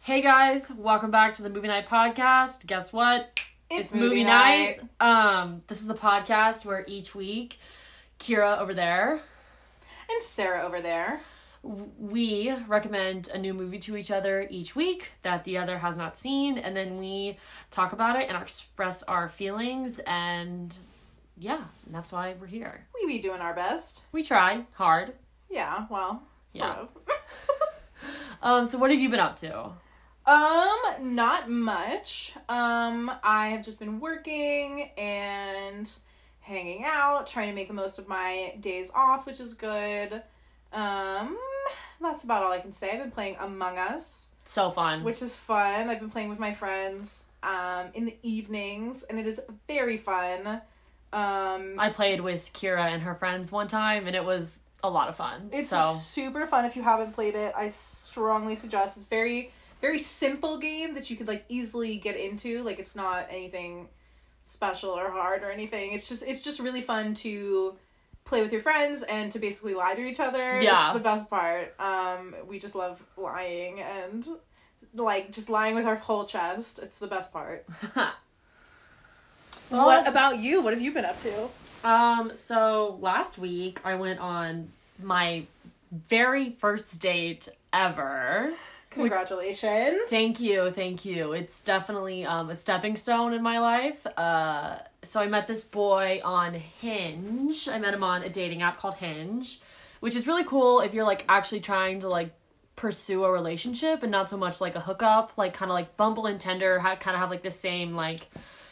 [0.00, 2.66] Hey guys, welcome back to the Movie Night Podcast.
[2.66, 3.40] Guess what?
[3.70, 4.80] It's movie night.
[5.00, 7.58] Um, this is the podcast where each week,
[8.18, 9.20] Kyra over there,
[10.10, 11.20] And Sarah over there.
[11.62, 16.16] we recommend a new movie to each other each week that the other has not
[16.16, 17.36] seen, and then we
[17.70, 20.00] talk about it and express our feelings.
[20.06, 20.76] And
[21.38, 22.86] yeah, and that's why we're here.
[22.94, 24.04] We be doing our best.
[24.12, 25.12] We try hard.
[25.50, 26.74] Yeah, well, sort Yeah.
[26.82, 26.88] of.
[28.42, 29.70] Um, so what have you been up to?
[30.26, 32.34] um, not much.
[32.48, 35.90] Um, I have just been working and
[36.40, 40.22] hanging out, trying to make the most of my days off, which is good.
[40.72, 41.38] Um,
[42.00, 42.90] that's about all I can say.
[42.92, 45.02] I've been playing Among Us, So fun.
[45.02, 45.88] which is fun.
[45.88, 50.60] I've been playing with my friends um in the evenings, and it is very fun.
[51.12, 55.08] Um, I played with Kyra and her friends one time, and it was a lot
[55.08, 55.50] of fun.
[55.52, 57.54] It's so super fun if you haven't played it.
[57.56, 58.96] I strongly suggest.
[58.96, 62.62] It's very very simple game that you could like easily get into.
[62.62, 63.88] Like it's not anything
[64.42, 65.92] special or hard or anything.
[65.92, 67.76] It's just it's just really fun to
[68.24, 70.60] play with your friends and to basically lie to each other.
[70.60, 70.86] Yeah.
[70.86, 71.74] It's the best part.
[71.80, 74.26] Um we just love lying and
[74.94, 76.80] like just lying with our whole chest.
[76.82, 77.66] It's the best part.
[79.68, 80.62] what about you?
[80.62, 81.48] What have you been up to?
[81.84, 84.68] Um, so last week I went on
[85.02, 85.46] my
[85.92, 88.52] very first date ever.
[88.90, 90.08] Congratulations.
[90.08, 91.32] Thank you, thank you.
[91.32, 94.06] It's definitely um, a stepping stone in my life.
[94.16, 97.68] Uh, so I met this boy on Hinge.
[97.68, 99.60] I met him on a dating app called Hinge,
[100.00, 102.30] which is really cool if you're like actually trying to like
[102.74, 105.36] pursue a relationship and not so much like a hookup.
[105.36, 108.28] Like kind of like Bumble and Tinder ha- kind of have like the same like.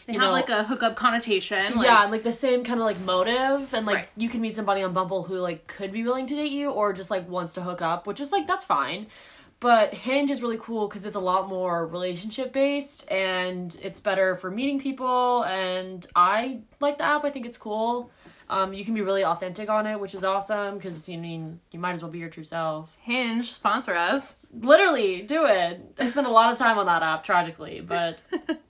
[0.07, 1.77] They have know, like a hookup connotation.
[1.77, 4.09] Like, yeah, and, like the same kind of like motive, and like Right.
[4.17, 6.93] you can meet somebody on Bumble who like could be willing to date you, or
[6.93, 9.07] just like wants to hook up, which is like that's fine.
[9.61, 14.35] But Hinge is really cool because it's a lot more relationship based, and it's better
[14.35, 15.43] for meeting people.
[15.45, 17.25] And I like the app.
[17.25, 18.11] I think it's cool.
[18.51, 21.79] Um, you can be really authentic on it, which is awesome because you mean you
[21.79, 22.95] might as well be your true self.
[23.01, 24.37] Hinge sponsor us.
[24.53, 25.81] Literally, do it.
[25.99, 28.23] I spent a lot of time on that app, tragically, but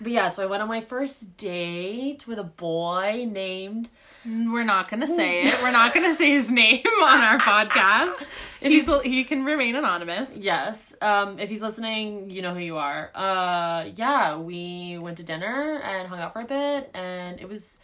[0.00, 0.28] but yeah.
[0.28, 3.88] So I went on my first date with a boy named
[4.24, 5.58] We're not gonna say it.
[5.62, 8.28] We're not gonna say his name on our podcast.
[8.60, 10.36] He's he can remain anonymous.
[10.36, 10.94] Yes.
[11.00, 13.10] Um, if he's listening, you know who you are.
[13.14, 17.78] Uh, yeah, we went to dinner and hung out for a bit, and it was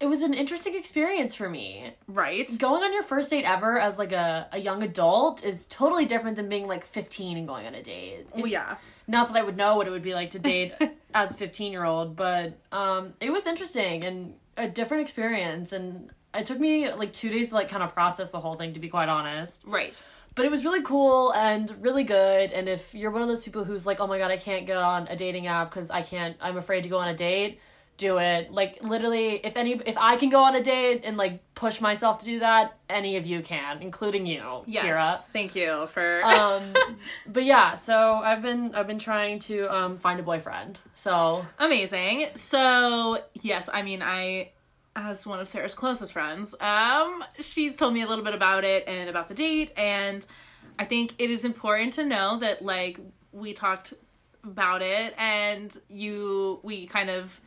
[0.00, 1.92] it was an interesting experience for me.
[2.06, 2.50] Right.
[2.58, 6.36] Going on your first date ever as like a, a young adult is totally different
[6.36, 8.26] than being like 15 and going on a date.
[8.34, 8.76] Oh yeah.
[9.06, 10.72] Not that I would know what it would be like to date
[11.14, 15.72] as a 15 year old, but um, it was interesting and a different experience.
[15.72, 18.72] And it took me like two days to like kind of process the whole thing,
[18.72, 20.00] to be quite honest Right.
[20.34, 23.62] but it was really cool and really good and if you're one of those people
[23.62, 26.36] who's like oh my god i can't get on a dating app because i can't
[26.40, 27.60] i'm afraid to go on a date
[27.96, 31.40] do it like literally if any if i can go on a date and like
[31.54, 35.28] push myself to do that any of you can including you Yes.
[35.28, 36.24] Thank you for.
[36.24, 36.62] um
[37.26, 42.26] but yeah so i've been i've been trying to um find a boyfriend so Amazing.
[42.34, 44.50] So, yes, I mean, I,
[44.96, 48.84] as one of Sarah's closest friends, um, she's told me a little bit about it
[48.86, 50.26] and about the date, and
[50.78, 52.98] I think it is important to know that, like,
[53.32, 53.94] we talked
[54.44, 57.40] about it, and you, we kind of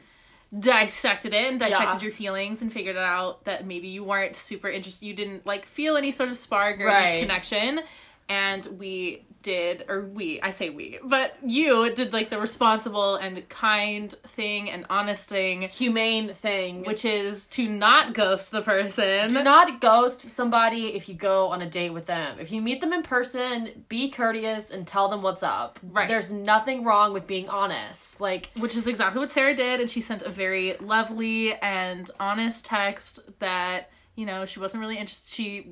[0.58, 2.04] dissected it and dissected Yeah.
[2.04, 5.98] your feelings and figured out that maybe you weren't super interested, you didn't, like, feel
[5.98, 7.20] any sort of spark or Right.
[7.20, 7.82] connection,
[8.30, 13.48] and we did or we i say we but you did like the responsible and
[13.50, 19.44] kind thing and honest thing humane thing which is to not ghost the person do
[19.44, 22.38] not ghost somebody if you go on a date with them.
[22.40, 25.80] If you meet them in person, be courteous and tell them what's up.
[25.84, 26.08] Right.
[26.08, 28.20] There's nothing wrong with being honest.
[28.22, 32.66] Like, which is exactly what sarah did and she sent a very lovely and honest
[32.66, 35.68] text that you know she wasn't really interested she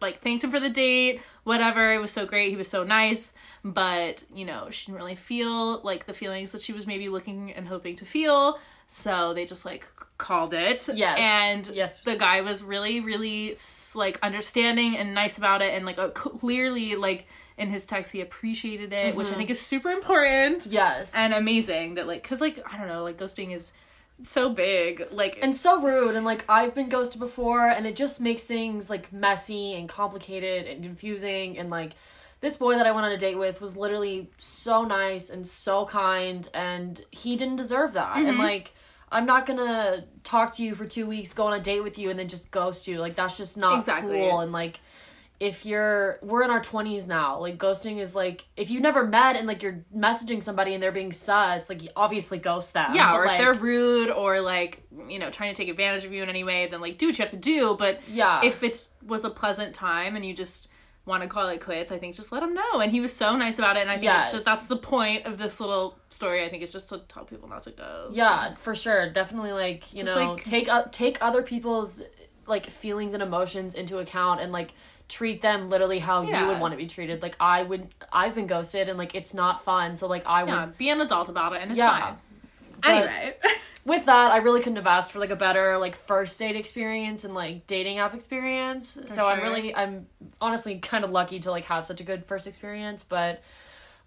[0.00, 3.32] like thanked him for the date whatever it was so great he was so nice
[3.64, 7.50] but you know she didn't really feel like the feelings that she was maybe looking
[7.52, 9.84] and hoping to feel so they just like
[10.18, 11.18] called it Yes.
[11.20, 11.98] and Yes.
[12.02, 13.54] the guy was really really
[13.94, 17.26] like understanding and nice about it and like uh, clearly like
[17.58, 21.14] in his text he appreciated it which i think is super important yes.
[21.16, 23.72] and amazing that like because like i don't know like ghosting is
[24.22, 28.20] so big like and so rude and like I've been ghosted before and it just
[28.20, 31.92] makes things like messy and complicated and confusing and like
[32.40, 35.84] this boy that I went on a date with was literally so nice and so
[35.84, 38.40] kind and he didn't deserve that and mm-hmm.
[38.40, 38.72] like
[39.10, 42.10] I'm not gonna talk to you for two weeks, go on a date with you,
[42.10, 42.98] and then just ghost you.
[42.98, 44.18] Like that's just not Exactly.
[44.18, 44.40] cool.
[44.40, 44.80] And like,
[45.38, 49.36] if you're we're in our twenties now, like ghosting is like if you've never met
[49.36, 52.94] and like you're messaging somebody and they're being sus, like you obviously ghost them.
[52.94, 56.12] Yeah, or like, if they're rude or like you know trying to take advantage of
[56.12, 57.76] you in any way, then like do what you have to do.
[57.78, 58.40] But Yeah.
[58.44, 60.68] if it was a pleasant time and you just
[61.04, 62.80] want to call it quits, I think just let him know.
[62.80, 64.26] And he was so nice about it, and I think Yes.
[64.28, 66.44] it's just that's the point of this little story.
[66.44, 68.16] I think it's just to tell people not to ghost.
[68.16, 69.10] Yeah, for sure.
[69.10, 72.02] Definitely like, you know, like- take uh, take other people's
[72.48, 74.72] like feelings and emotions into account and like
[75.08, 77.22] treat them literally how you would want to be treated.
[77.22, 79.96] Like I would I've been ghosted and like it's not fun.
[79.96, 82.00] So like I would yeah, be an adult about it, and it's Yeah.
[82.00, 82.14] fine.
[82.82, 83.36] But- Anyway,
[83.86, 87.24] with that, I really couldn't have asked for like a better like first date experience
[87.24, 88.98] and like dating app experience.
[89.08, 90.06] so I'm really I'm
[90.40, 93.42] honestly kind of lucky to like have such a good first experience, but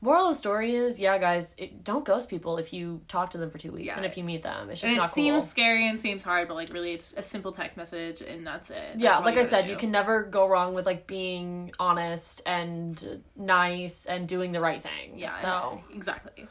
[0.01, 3.37] moral of the story is, yeah, guys, it, don't ghost people if you talk to
[3.37, 3.97] them for two weeks Yeah.
[3.97, 4.69] and if you meet them.
[4.69, 5.03] It's just not cool.
[5.03, 5.49] and it seems cool.
[5.49, 8.75] scary and seems hard, but like really, it's a simple text message, and that's it.
[8.93, 9.71] That's yeah like i said do.
[9.71, 14.81] you can never go wrong with like being honest and nice and doing the right
[14.81, 15.33] thing Yeah.
[15.33, 16.47] so exactly.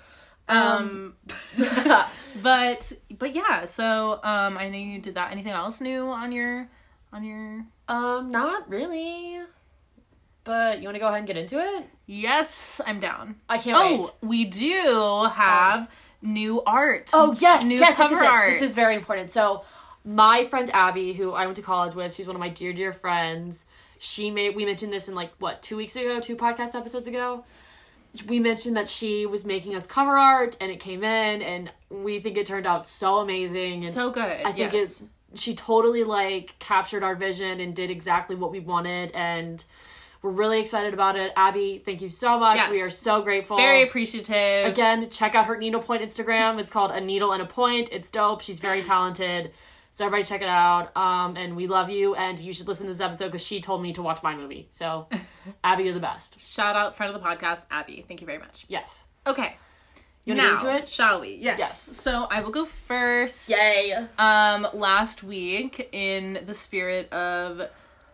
[0.48, 1.14] Um,
[2.42, 3.64] but but yeah.
[3.64, 5.32] So um, I know you did that.
[5.32, 6.68] Anything else new on your
[7.12, 7.64] on your?
[7.88, 9.40] um not really
[10.44, 13.36] but you want to go ahead and get into it Yes, I'm down.
[13.48, 15.90] i can't Oh, wait we do have
[16.22, 17.10] new art.
[17.12, 18.52] oh yes new yes cover art.
[18.54, 19.62] this is very important so
[20.04, 22.92] my friend abby who i went to college with she's one of my dear dear
[22.92, 23.66] friends
[23.98, 27.44] she made we mentioned this in like what two weeks ago two podcast episodes ago
[28.26, 32.18] we mentioned that she was making us cover art and it came in and we
[32.20, 34.22] think it turned out so amazing and so good.
[34.46, 35.02] I think yes.
[35.32, 39.62] it's she totally like captured our vision and did exactly what we wanted and
[40.22, 41.32] we're really excited about it.
[41.36, 42.56] Abby, thank you so much.
[42.56, 42.72] Yes.
[42.72, 43.56] We are so grateful.
[43.56, 44.66] very appreciative.
[44.66, 46.58] Again, check out her needlepoint Instagram.
[46.58, 47.92] It's called a needle and a point.
[47.92, 48.40] It's dope.
[48.40, 49.52] She's very talented.
[49.90, 50.96] So everybody check it out.
[50.96, 52.14] Um, and we love you.
[52.14, 54.68] And you should listen to this episode because she told me to watch my movie.
[54.70, 55.08] So,
[55.64, 56.40] Abby, you're the best.
[56.40, 58.04] Shout out friend of the podcast, Abby.
[58.06, 58.64] Thank you very much.
[58.68, 59.04] Yes.
[59.26, 59.56] Okay.
[60.24, 60.88] You now, get into it?
[60.88, 61.36] Shall we?
[61.36, 61.58] Yes.
[61.58, 61.80] Yes.
[61.80, 63.48] So I will go first.
[63.48, 63.94] Yay.
[64.18, 67.62] Um, last week, in the spirit of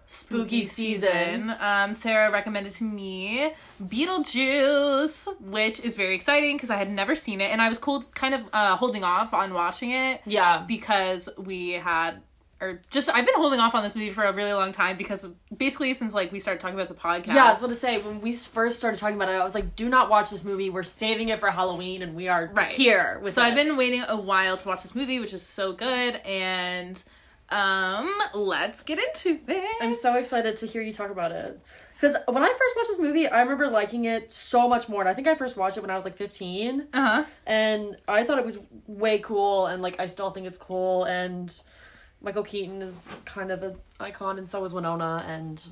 [0.06, 1.54] spooky season.
[1.60, 3.52] um, Sarah recommended to me
[3.82, 8.02] Beetlejuice, which is very exciting because I had never seen it, and I was cool,
[8.14, 10.64] kind of uh, holding off on watching it Yeah.
[10.66, 12.22] because we had.
[12.60, 15.26] Or just I've been holding off on this movie for a really long time because
[15.54, 17.34] basically since like we started talking about the podcast.
[17.34, 19.54] Yeah, I was going to say, when we first started talking about it, I was
[19.56, 20.70] like, do not watch this movie.
[20.70, 22.68] We're saving it for Halloween, and we are Right.
[22.68, 23.46] here with So it.
[23.46, 27.02] I've been waiting a while to watch this movie, which is so good, and
[27.50, 29.76] um, let's get into it.
[29.82, 31.61] I'm so excited to hear you talk about it.
[31.94, 35.00] Because when I first watched this movie, I remember liking it so much more.
[35.00, 36.88] And I think I first watched it when I was like 15.
[36.93, 37.25] uh huh.
[37.46, 39.67] And I thought it was way cool.
[39.67, 41.05] And like, I still think it's cool.
[41.05, 41.56] And
[42.20, 45.25] Michael Keaton is kind of an icon, and so is Winona.
[45.26, 45.62] And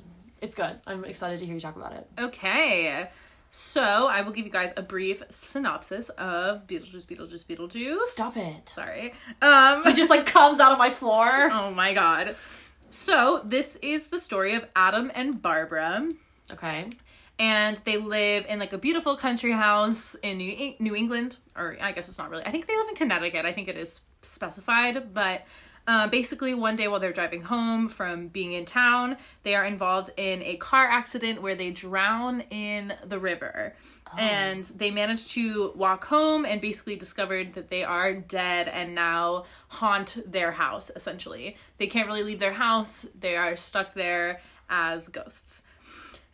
[0.41, 0.79] it's good.
[0.87, 2.07] I'm excited to hear you talk about it.
[2.17, 3.09] Okay.
[3.55, 8.01] So I will give you guys a brief synopsis of Beetlejuice, Beetlejuice, Beetlejuice.
[8.05, 8.67] Stop it.
[8.67, 9.13] Sorry.
[9.43, 9.85] Um.
[9.85, 11.29] It just like comes out of my floor.
[11.51, 12.35] oh my god.
[12.89, 16.09] So this is the story of Adam and Barbara.
[16.51, 16.89] Okay.
[17.37, 21.77] and they live in like a beautiful country house in New Eng- New England, or
[21.79, 22.45] I guess it's not really.
[22.47, 23.45] I think they live in Connecticut.
[23.45, 25.43] I think it is specified, but
[25.85, 30.11] uh, basically, one day while they're driving home from being in town, they are involved
[30.15, 33.75] in a car accident where they drown in the river.
[34.15, 39.45] And they manage to walk home and basically discovered that they are dead and now
[39.69, 41.57] haunt their house, essentially.
[41.79, 45.63] They can't really leave their house, they are stuck there as ghosts.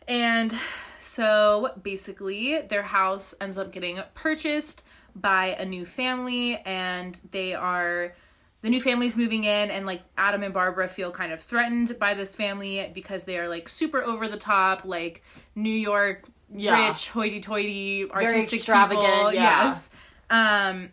[0.06, 0.54] And
[0.98, 4.84] so basically, their house ends up getting purchased
[5.16, 8.14] by a new family, and they are
[8.62, 12.14] the new family's moving in, and like Adam and Barbara feel kind of threatened by
[12.14, 15.22] this family because they are like super over the top, like
[15.54, 16.88] New York Yeah.
[16.88, 19.32] rich, hoity toity, artistic extravagant, people.
[19.34, 19.64] yeah.
[19.68, 19.90] Yes.
[20.28, 20.90] Um,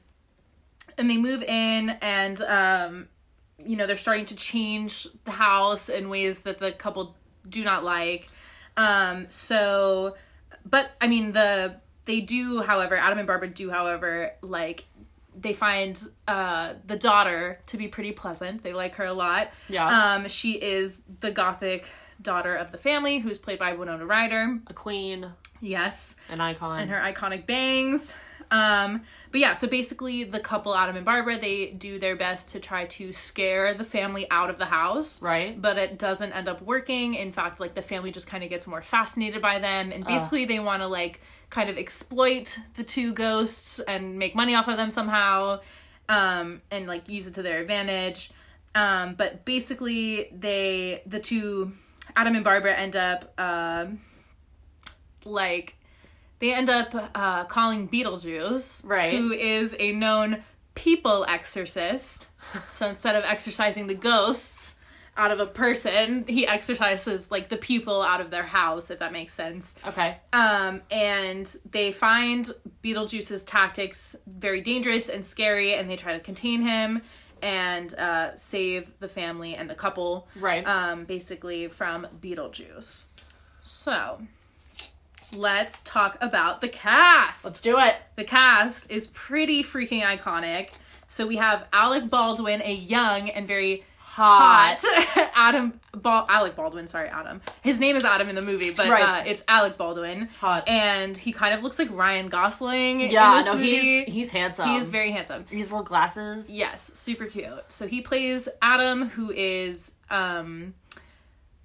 [0.97, 3.07] and they move in, and um,
[3.65, 7.15] you know they're starting to change the house in ways that the couple
[7.49, 8.29] do not like
[8.77, 10.15] um so
[10.69, 14.85] but i mean the they do however adam and barbara do however like
[15.39, 20.13] they find uh the daughter to be pretty pleasant they like her a lot Yeah.
[20.15, 21.89] um she is the gothic
[22.21, 26.79] daughter of the family who's played by winona ryder A queen, yes an icon.
[26.81, 28.15] and her iconic bangs.
[28.49, 32.59] Um, but yeah, so basically, the couple Adam and Barbara they do their best to
[32.59, 35.59] try to scare the family out of the house, Right.
[35.61, 37.13] But it doesn't end up working.
[37.15, 40.45] In fact, like the family just kind of gets more fascinated by them, and basically
[40.45, 44.77] they want to like kind of exploit the two ghosts and make money off of
[44.77, 45.59] them somehow,
[46.09, 48.31] um, and like use it to their advantage.
[48.75, 51.73] Um, but basically, they the two
[52.15, 53.87] Adam and Barbara end up uh,
[55.25, 55.76] like
[56.39, 59.13] they end up uh, calling Beetlejuice, Right.
[59.13, 60.43] who is a known
[60.75, 62.29] people exorcist.
[62.71, 64.75] so instead of exorcising the ghosts
[65.19, 69.11] out of a person, he exorcises like the people out of their house, if that
[69.11, 69.75] makes sense.
[69.87, 70.17] Okay.
[70.31, 72.47] Um, and they find
[72.83, 77.01] Beetlejuice's tactics very dangerous and scary, and they try to contain him
[77.41, 80.67] and uh, save the family and the couple, Right.
[80.67, 83.05] Um, basically from Beetlejuice.
[83.61, 84.21] So,
[85.33, 87.45] let's talk about the cast.
[87.45, 87.95] Let's do it.
[88.15, 90.69] the cast is pretty freaking iconic.
[91.07, 94.79] So we have Alec Baldwin, a young and very Hot.
[94.81, 96.87] hot, Adam Bal- Alec Baldwin.
[96.87, 97.39] Sorry, Adam.
[97.61, 99.21] His name is Adam in the movie, but Right.
[99.21, 100.27] uh, it's Alec Baldwin.
[100.39, 100.67] Hot.
[100.67, 102.99] and he kind of looks like Ryan Gosling.
[103.11, 103.79] Yeah, in this no, movie.
[104.05, 104.69] he's he's handsome.
[104.69, 105.45] he is very handsome.
[105.49, 106.49] His little glasses.
[106.49, 107.63] Yes, super cute.
[107.67, 110.73] So he plays Adam, who is um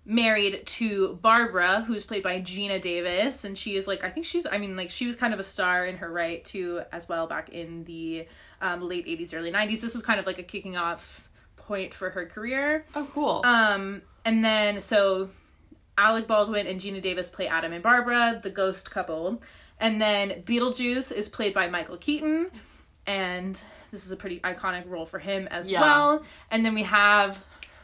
[0.04, 4.46] married to Barbara, who's played by Geena Davis, and she is like I think she's
[4.46, 7.26] I mean like she was kind of a star in her right too as well
[7.26, 8.26] back in the
[8.60, 9.80] um, late '80s, early '90s.
[9.80, 12.84] This was kind of like a kicking off point for her career.
[12.94, 13.42] Oh, cool.
[13.44, 15.30] Um, and then so
[15.96, 19.40] Alec Baldwin and Geena Davis play Adam and Barbara, the ghost couple.
[19.78, 22.50] And then Beetlejuice is played by Michael Keaton,
[23.06, 25.80] and this is a pretty iconic role for him as Yeah.
[25.80, 26.24] well.
[26.50, 27.42] And then we have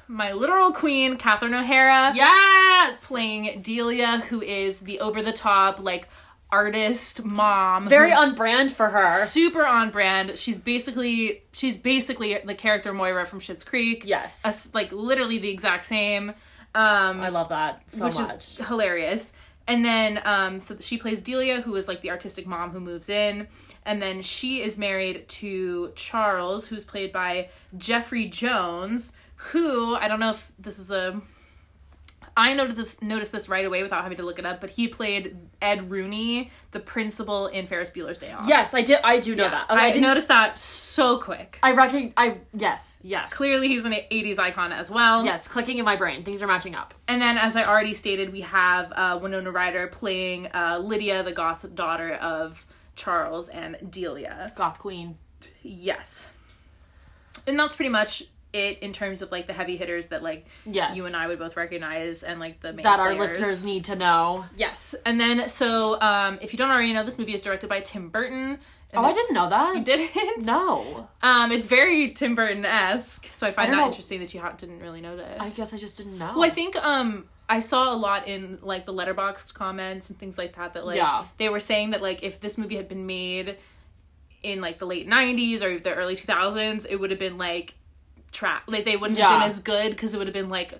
[0.09, 3.05] my literal queen, Catherine O'Hara, yes.
[3.07, 6.09] playing Delia, who is the over the top, like
[6.51, 7.89] artist mom.
[7.89, 9.25] Very on brand for her.
[9.25, 10.39] super on brand.
[10.39, 14.03] She's basically she's basically the character Moira from Schitt's Creek.
[14.07, 14.45] Yes.
[14.45, 16.31] As- like literally the exact same.
[16.75, 18.59] Um, I love that so which much.
[18.59, 19.33] is hilarious.
[19.67, 23.09] And then um so she plays Delia who is like the artistic mom who moves
[23.09, 23.49] in
[23.85, 29.13] and then she is married to Charles who's played by Jeffrey Jones
[29.53, 31.21] who I don't know if this is a
[32.37, 34.87] I noticed this noticed this right away without having to look it up but he
[34.87, 38.47] played Ed Rooney the principal in Ferris Bueller's Day Off.
[38.47, 39.01] yes, I did.
[39.03, 39.71] I do know Yeah, that.
[39.71, 41.59] Okay, I didn't- noticed that so quick.
[41.65, 42.13] I reckon.
[42.17, 43.35] I yes, yes.
[43.35, 45.25] Clearly he's an 80s icon as well.
[45.25, 46.23] Yes, clicking in my brain.
[46.25, 46.95] Things are matching up.
[47.09, 51.33] And then, as I already stated, we have uh, Winona Ryder playing uh, Lydia, the
[51.33, 54.53] goth daughter of Charles and Delia.
[54.55, 55.17] Goth queen.
[55.63, 56.31] Yes.
[57.49, 60.97] And that's pretty much it in terms of like the heavy hitters that like Yes.
[60.97, 63.97] you and I would both recognize and like the main That our listeners need to
[63.97, 64.47] know.
[64.57, 64.95] Yes.
[65.05, 68.09] And then so um if you don't already know this movie is directed by Tim
[68.09, 68.59] Burton.
[68.95, 69.77] Oh, I didn't know that.
[69.77, 70.47] You didn't?
[70.47, 71.09] No.
[71.23, 73.87] Um it's very Tim Burton esque, so I find don't that know.
[73.89, 75.37] interesting that you ha- didn't really know this.
[75.39, 76.33] I guess I just didn't know.
[76.35, 80.39] Well, I think um I saw a lot in like the Letterboxd comments and things
[80.39, 81.25] like that that like Yeah.
[81.37, 83.57] they were saying that like if this movie had been made
[84.43, 87.75] in like the late 90s or the early 2000s it would have been like
[88.33, 90.73] trap like they wouldn't have been as good because it would have been like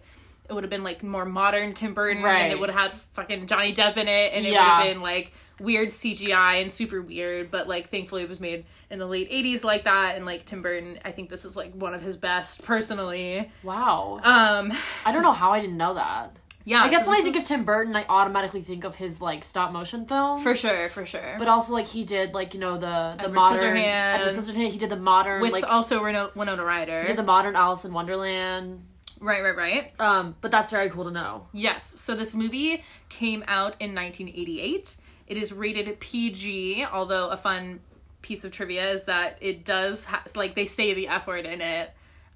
[0.49, 2.41] it would have been like more modern Tim Burton Right.
[2.43, 5.01] and it would have had fucking Johnny Depp in it and it would have been
[5.03, 9.31] like weird CGI and super weird but like thankfully it was made in the late
[9.31, 12.17] 80s like that and like Tim Burton I think this is like one of his
[12.17, 14.21] best personally wow.
[14.23, 14.73] um
[15.05, 16.33] I don't know how I didn't know that.
[16.69, 18.97] Yeah I guess so when I think is- of Tim Burton, I automatically think of
[18.97, 20.43] his like stop motion films.
[20.43, 21.37] For sure, for sure.
[21.39, 24.71] But also like he did like you know the the Edward modern Scissorhands.
[24.71, 27.01] He did the modern with like also Winona, Winona Ryder.
[27.03, 28.85] he did the modern Alice in Wonderland.
[29.21, 29.93] right, right, right.
[30.01, 31.47] Um, but that's very cool to know.
[31.53, 31.85] Yes.
[32.01, 34.97] So this movie came out in 1988.
[35.27, 37.81] It is rated PG, although a fun
[38.23, 41.61] piece of trivia is that it does ha- like they say the F word in
[41.61, 41.91] it.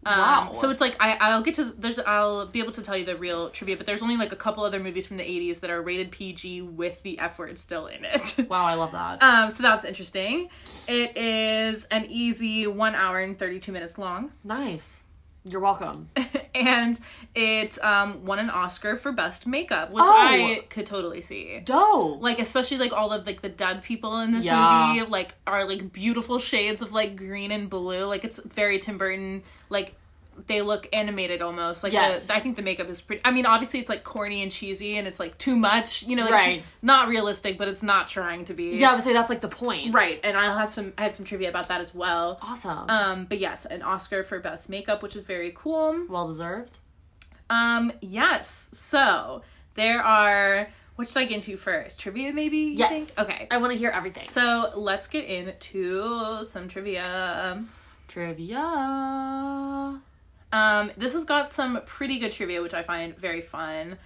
[0.04, 0.52] Um, Wow.
[0.52, 3.16] So it's like I I'll get to there's I'll be able to tell you the
[3.16, 5.80] real trivia, but there's only like a couple other movies from the 80s that are
[5.80, 8.36] rated PG with the F word still in it.
[8.48, 9.22] Wow, I love that.
[9.22, 10.48] Um, so that's interesting.
[10.88, 14.32] It is an easy one hour and 32 minutes long.
[14.44, 15.01] nice.
[15.44, 16.08] You're welcome.
[16.54, 16.98] and
[17.34, 20.12] it um, won an Oscar for best makeup, which Oh.
[20.12, 21.60] I could totally see.
[21.64, 22.22] Dope.
[22.22, 24.92] Like especially like all of like the dead people in this Yeah.
[24.94, 28.04] movie like are like beautiful shades of like green and blue.
[28.04, 29.42] Like it's very Tim Burton.
[29.68, 29.96] Like
[30.46, 31.84] they look animated almost.
[31.84, 32.26] Like Yes.
[32.26, 33.22] the, I think the makeup is pretty.
[33.24, 36.02] I mean, obviously it's like corny and cheesy and it's like too much.
[36.02, 36.58] You know, like, Right.
[36.58, 38.76] It's not realistic, but it's not trying to be.
[38.76, 39.94] yeah, I would say that's like the point.
[39.94, 40.92] Right, and I'll have some.
[40.98, 42.38] I have some trivia about that as well.
[42.42, 42.88] Awesome.
[42.90, 46.06] Um, but yes, an Oscar for best makeup, which is very cool.
[46.08, 46.78] well deserved.
[47.50, 48.70] Um, yes.
[48.72, 49.42] So
[49.74, 50.68] there are.
[50.96, 52.00] What should I get into first?
[52.00, 52.58] Trivia, maybe.
[52.58, 53.12] you Yes.
[53.14, 53.18] think?
[53.30, 53.46] Okay.
[53.50, 54.24] I want to hear everything.
[54.24, 57.64] So let's get into some trivia.
[58.08, 60.00] Trivia.
[60.52, 63.96] Um, this has got some pretty good trivia, which I find very fun.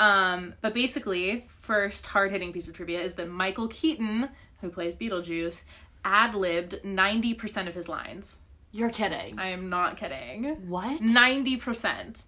[0.00, 4.28] Um, but basically, first hard hitting piece of trivia is that Michael Keaton,
[4.60, 5.64] who plays Beetlejuice,
[6.04, 8.42] ad libbed ninety percent of his lines.
[8.72, 9.38] You're kidding.
[9.38, 10.68] I am not kidding.
[10.68, 11.00] what?
[11.00, 12.24] 90%,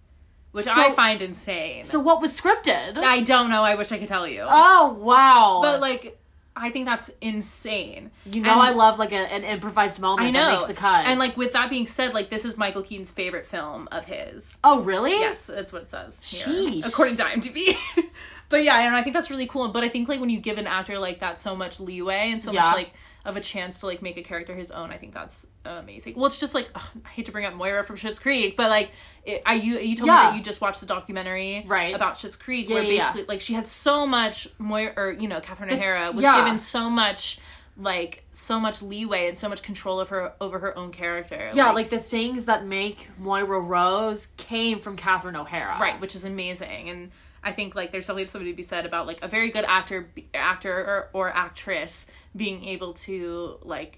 [0.53, 1.83] which So- I find insane.
[1.83, 2.97] So what was scripted?
[2.99, 3.65] I don't know.
[3.65, 4.45] I wish I could tell you.
[4.49, 5.59] oh wow.
[5.61, 6.19] but like,
[6.59, 8.11] I think that's insane.
[8.25, 10.47] you know And- I love like a, an improvised moment I know.
[10.47, 11.05] that makes the cut.
[11.07, 14.59] And like with that being said, like this is Michael Keaton's favorite film of his.
[14.65, 15.13] oh really?
[15.13, 16.87] Yes, that's what it says here, Sheesh.
[16.87, 17.77] according to IMDb.
[18.49, 19.69] but yeah, and I think that's really cool.
[19.69, 22.43] But I think like when you give an actor like that so much leeway and
[22.43, 22.63] so Yeah.
[22.63, 22.91] much like
[23.27, 26.15] of a chance to like make a character his own, I think that's amazing.
[26.17, 28.71] Well, it's just like ugh, I hate to bring up Moira from Schitt's Creek, but
[28.71, 28.91] like
[29.25, 31.95] it, I you you told me that you just watched the documentary Right.
[31.95, 32.99] about Schitt's Creek, Yeah, where yeah, yeah.
[33.01, 36.39] basically like she had so much Moira or you know Catherine O'Hara was yeah.
[36.39, 37.39] given so much
[37.79, 41.51] like so much leeway and so much control of her over her own character.
[41.53, 45.79] Yeah, like the things that make Moira Rose came from Catherine O'Hara.
[45.79, 47.11] right which is amazing and
[47.49, 49.99] i think like there's definitely something to be said about like a very good actor
[50.35, 53.93] actor or, or actress being able to like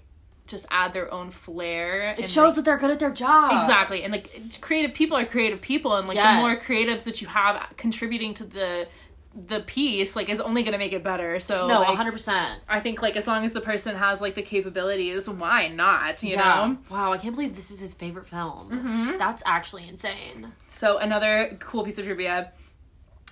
[0.47, 3.51] just add their own flair It shows that they're good at their job.
[3.61, 4.27] exactly and like
[4.61, 8.45] creative people are creative people and like the more creatives that you have contributing to
[8.45, 8.87] the
[9.53, 12.55] the piece like is only going to make it better so No, like, 100%.
[12.67, 16.31] i think like as long as the person has like the capabilities why not you
[16.31, 16.37] yeah.
[16.65, 18.71] know Wow, I can't believe this is his favorite film.
[18.71, 19.17] Mm-hmm.
[19.19, 20.51] That's actually insane.
[20.67, 22.51] So another cool piece of trivia: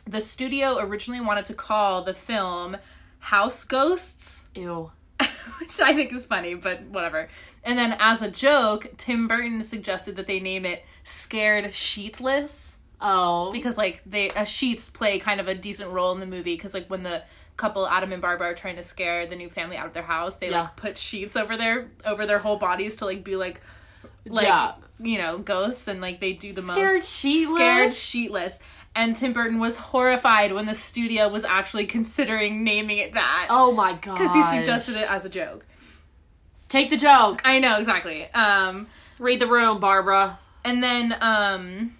[0.07, 2.77] the studio originally wanted to call the film
[3.19, 4.91] House Ghosts, Ew.
[5.59, 7.27] which I think is funny, but whatever.
[7.63, 13.51] And then as a joke, Tim Burton suggested that they name it Scared Sheetless Oh.
[13.51, 16.73] because like they uh, sheets play kind of a decent role in the movie because
[16.73, 17.21] like when the
[17.55, 20.37] couple Adam and Barbara are trying to scare the new family out of their house,
[20.37, 20.61] they Yeah.
[20.61, 23.61] like put sheets over their over their whole bodies to like be like
[24.27, 24.73] like Yeah.
[24.99, 27.55] you know ghosts and like they do the Scared most sheetless?
[27.55, 28.59] scared sheetless.
[28.97, 33.71] And Tim Burton was horrified when the studio was actually considering naming it that oh
[33.71, 34.17] my god.
[34.17, 35.67] because he suggested it as a joke.
[36.67, 37.41] Take the joke.
[37.45, 38.23] I know exactly.
[38.33, 38.87] Um,
[39.19, 40.39] Read the room, Barbara.
[40.65, 41.95] And then, um,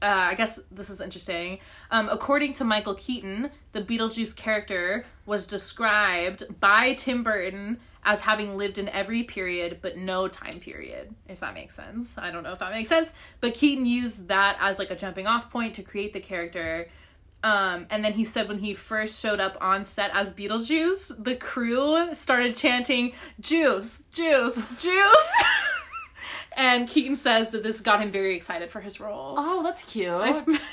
[0.00, 1.58] uh, I guess this is interesting.
[1.90, 8.56] Um, according to Michael Keaton, the Beetlejuice character was described by Tim Burton as having
[8.56, 12.18] lived in every period but no time period, if that makes sense.
[12.18, 15.26] I don't know if that makes sense, but Keaton used that as like a jumping
[15.26, 16.88] off point to create the character.
[17.44, 21.34] Um, and then he said when he first showed up on set as Beetlejuice, the
[21.34, 25.44] crew started chanting, Juice, Juice, Juice.
[26.56, 29.34] and Keaton says that this got him very excited for his role.
[29.36, 30.12] Oh, that's cute.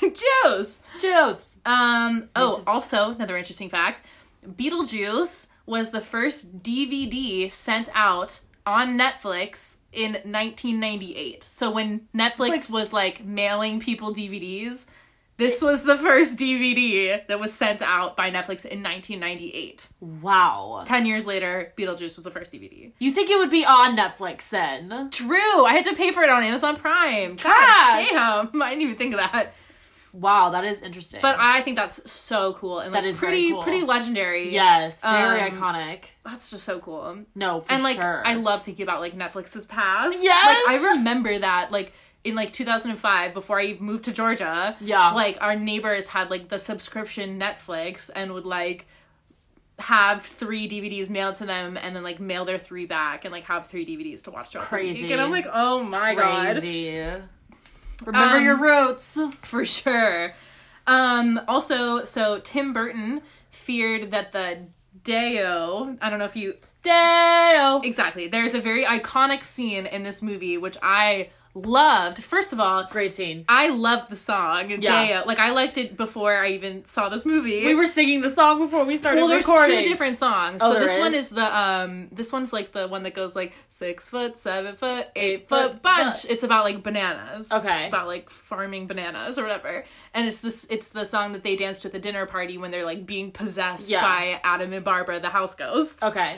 [0.00, 0.80] Juice!
[1.00, 1.58] Juice.
[1.66, 4.02] Um, oh, also, another interesting fact
[4.46, 11.42] Beetlejuice was the first DVD sent out on Netflix in 1998.
[11.42, 14.86] So when Netflix was like mailing people DVDs,
[15.36, 19.88] this was the first DVD that was sent out by Netflix in 1998.
[20.00, 20.82] Wow.
[20.84, 22.92] 10 years later, Beetlejuice was the first DVD.
[22.98, 25.08] You think it would be on Netflix then?
[25.10, 27.36] True, I had to pay for it on Amazon Prime.
[27.36, 29.54] God damn, I didn't even think of that.
[30.12, 31.20] Wow, that is interesting.
[31.22, 33.62] But I think that's so cool and like That is pretty cool.
[33.62, 34.50] pretty legendary.
[34.52, 36.06] yes, very Um, iconic.
[36.24, 37.24] That's just so cool.
[37.34, 38.26] No, for and like sure.
[38.26, 40.18] I love thinking about like Netflix's past.
[40.20, 40.66] Yes!
[40.66, 41.92] Like I remember that like
[42.24, 44.76] in like 2005 before I moved to Georgia.
[44.80, 45.12] Yeah.
[45.12, 48.86] Like our neighbors had like the subscription Netflix and would like
[49.78, 53.44] have three DVDs mailed to them and then like mail their three back and like
[53.44, 54.84] have three DVDs to watch throughout the week.
[54.88, 55.12] Crazy.
[55.12, 56.62] And I'm like, oh my god.
[58.04, 59.18] Remember Um, your roots.
[59.42, 60.34] For sure.
[60.86, 64.66] Um, also, so Tim Burton feared that the
[65.04, 67.80] Day-O, I don't know if you Day-O!
[67.84, 68.26] Exactly.
[68.26, 72.22] There's a very iconic scene in this movie which I loved.
[72.22, 73.44] First of all, Great scene.
[73.48, 74.78] I loved the song Yeah.
[74.78, 75.22] Day-O.
[75.26, 77.64] Like I liked it before I even saw this movie.
[77.66, 79.82] We were singing the song before we started well, there's recording.
[79.82, 80.60] two different songs.
[80.62, 81.24] Oh, so this one is?
[81.26, 85.08] is the um this one's like the one that goes like six foot, seven foot,
[85.16, 86.22] eight Eight foot foot bunch.
[86.26, 87.50] bu- It's about like bananas.
[87.52, 87.78] Okay.
[87.78, 89.84] It's about like farming bananas or whatever.
[90.14, 92.84] And it's this it's the song that they danced at the dinner party when they're
[92.86, 94.02] like being possessed Yeah.
[94.02, 96.02] by Adam and Barbara, the house ghosts.
[96.02, 96.36] Okay.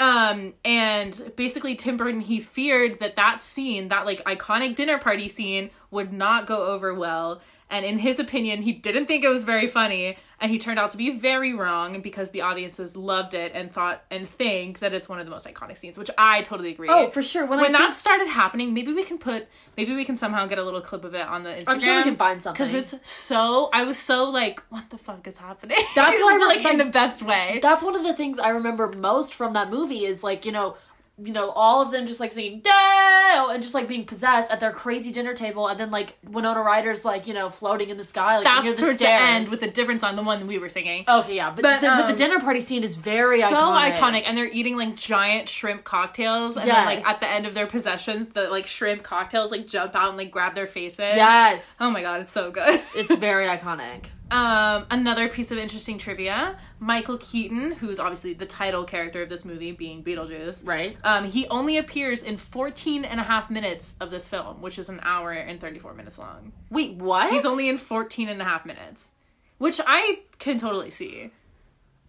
[0.00, 5.28] Um, and basically Tim Burton, he feared that that scene, that like iconic dinner party
[5.28, 7.40] scene would not go over well.
[7.70, 10.16] And in his opinion, he didn't think it was very funny.
[10.40, 14.04] And he turned out to be very wrong because the audiences loved it and thought
[14.10, 16.88] and think that it's one of the most iconic scenes, which I totally agree.
[16.90, 17.46] Oh, for sure.
[17.46, 19.48] When, When that think- started happening, maybe we can put,
[19.78, 21.68] maybe we can somehow get a little clip of it on the Instagram.
[21.68, 22.62] I'm sure we can find something.
[22.66, 25.78] Because it's so, I was so like, what the fuck is happening?
[25.94, 27.60] That's what I like- in the best way.
[27.62, 30.76] that's one of the things I remember most from that movie is like, you know,
[31.22, 34.58] you know, all of them just like singing Dale and just like being possessed at
[34.58, 38.04] their crazy dinner table, and then like Winona Ryder's like you know floating in the
[38.04, 40.58] sky, like That's the towards the end with a difference on the one that we
[40.58, 41.04] were singing.
[41.08, 43.92] Okay, yeah, but, But, the, but the um, dinner party scene is very so iconic.
[43.94, 44.22] iconic.
[44.26, 47.66] and they're eating like giant shrimp cocktails, and then like at the end of their
[47.66, 50.98] possessions, the like shrimp cocktails like jump out and like grab their faces.
[50.98, 52.80] Yes, Oh my god, it's so good.
[52.96, 54.06] it's very iconic.
[54.30, 59.44] Um, another piece of interesting trivia: Michael Keaton, who's obviously the title character of this
[59.44, 60.96] movie, being Beetlejuice, Right.
[61.04, 64.88] Um, he only appears in 14 and a half minutes of this film, which is
[64.88, 66.52] an hour and 34 minutes long.
[66.70, 67.30] Wait, what?
[67.30, 69.12] He's only in 14 and a half minutes,
[69.58, 71.30] which I can totally see.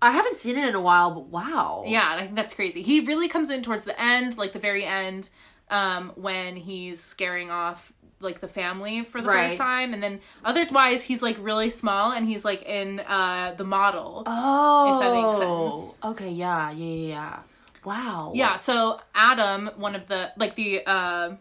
[0.02, 1.84] I haven't seen it in a while, but wow.
[1.86, 2.82] Yeah, I think that's crazy.
[2.82, 5.30] He really comes in towards the end, like the very end,
[5.70, 7.92] um, when he's scaring off
[8.26, 9.48] like the family for the Right.
[9.48, 13.64] first time, and then otherwise he's like really small and he's like in uh the
[13.64, 14.24] model.
[14.26, 15.98] Oh, If that makes sense.
[16.04, 17.40] Okay, yeah, yeah, yeah, yeah.
[17.86, 18.32] Wow.
[18.36, 21.36] Yeah, so Adam, one of the like the uh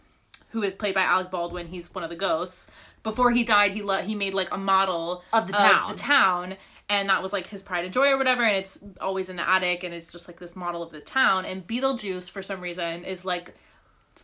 [0.50, 2.68] who is played by Alec Baldwin, he's one of the ghosts.
[3.02, 5.92] Before he died, he let he made like a model Of the town.
[5.92, 6.56] the town,
[6.88, 8.42] and that was like his pride and joy or whatever.
[8.44, 11.44] And it's always in the attic, and it's just like this model of the town.
[11.44, 13.54] And Beetlejuice, for some reason, is like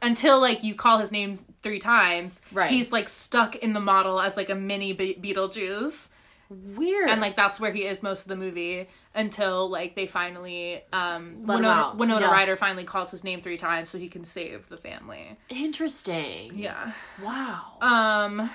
[0.02, 2.70] until like you call his name three times, Right.
[2.70, 6.08] He's like stuck in the model as like a mini Be- Beetlejuice
[6.48, 7.08] Weird.
[7.08, 11.44] and like that's where he is most of the movie until like they finally um
[11.46, 11.92] Let Winona.
[11.94, 12.32] Winona Yeah.
[12.32, 15.36] Ryder finally calls his name three times so he can save the family.
[15.48, 16.58] interesting.
[16.58, 16.92] Yeah.
[17.22, 17.76] Wow.
[17.80, 18.50] Um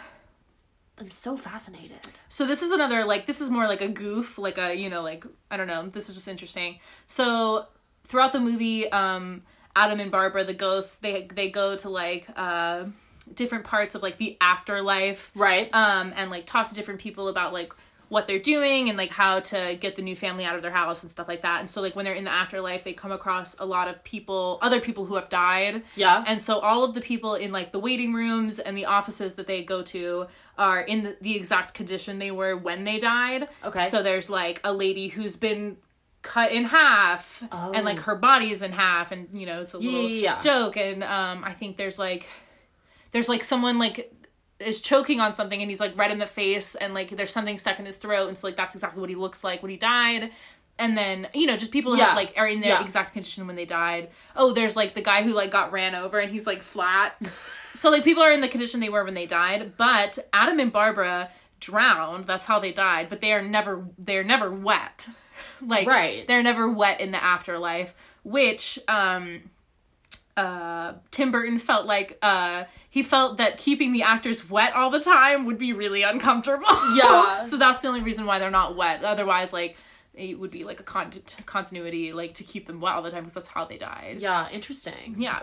[0.99, 1.99] I'm so fascinated.
[2.29, 5.01] so this is another like this is more like a goof, like a you know
[5.01, 6.79] like I don't know, this is just interesting.
[7.08, 7.67] So
[8.03, 9.43] throughout the movie um
[9.75, 12.85] Adam and Barbara the ghosts they they go to like uh
[13.33, 15.73] different parts of like the afterlife Right.
[15.73, 17.73] um and like talk to different people about like
[18.07, 21.01] what they're doing and like how to get the new family out of their house
[21.01, 23.57] and stuff like that and so like when they're in the afterlife they come across
[23.59, 26.23] a lot of people other people who have died Yeah.
[26.27, 29.47] and so all of the people in like the waiting rooms and the offices that
[29.47, 33.85] they go to are in the, the exact condition they were when they died Okay.
[33.85, 35.77] so there's like a lady who's been
[36.33, 38.01] cut in half and like Oh.
[38.07, 41.43] her body is in half and you know it's a little Yeah, joke and um
[41.43, 42.27] i think there's like
[43.11, 44.11] there's like someone like
[44.59, 47.57] is choking on something and he's like red in the face and like there's something
[47.57, 49.77] stuck in his throat and so like that's exactly what he looks like when he
[49.77, 50.31] died
[50.79, 52.07] and then you know just people Yeah.
[52.07, 52.81] have, like are in their Yeah.
[52.81, 56.19] exact condition when they died oh there's like the guy who like got ran over
[56.19, 57.15] and he's like flat
[57.73, 60.71] so like people are in the condition they were when they died but adam and
[60.71, 65.07] barbara drowned that's how they died but they are never they're never wet
[65.65, 66.28] like Right.
[66.28, 69.41] they're never wet in the afterlife which um
[70.38, 75.00] uh Tim Burton felt like uh he felt that keeping the actors wet all the
[75.00, 76.65] time would be really uncomfortable.
[76.96, 77.44] Yeah.
[77.44, 79.04] so that's the only reason why they're not wet.
[79.04, 79.76] Otherwise like
[80.13, 81.12] it would be like a con-
[81.46, 84.18] continuity like to keep them wet all the time because that's how they died.
[84.20, 84.48] yeah.
[84.50, 85.15] Interesting.
[85.18, 85.41] Yeah.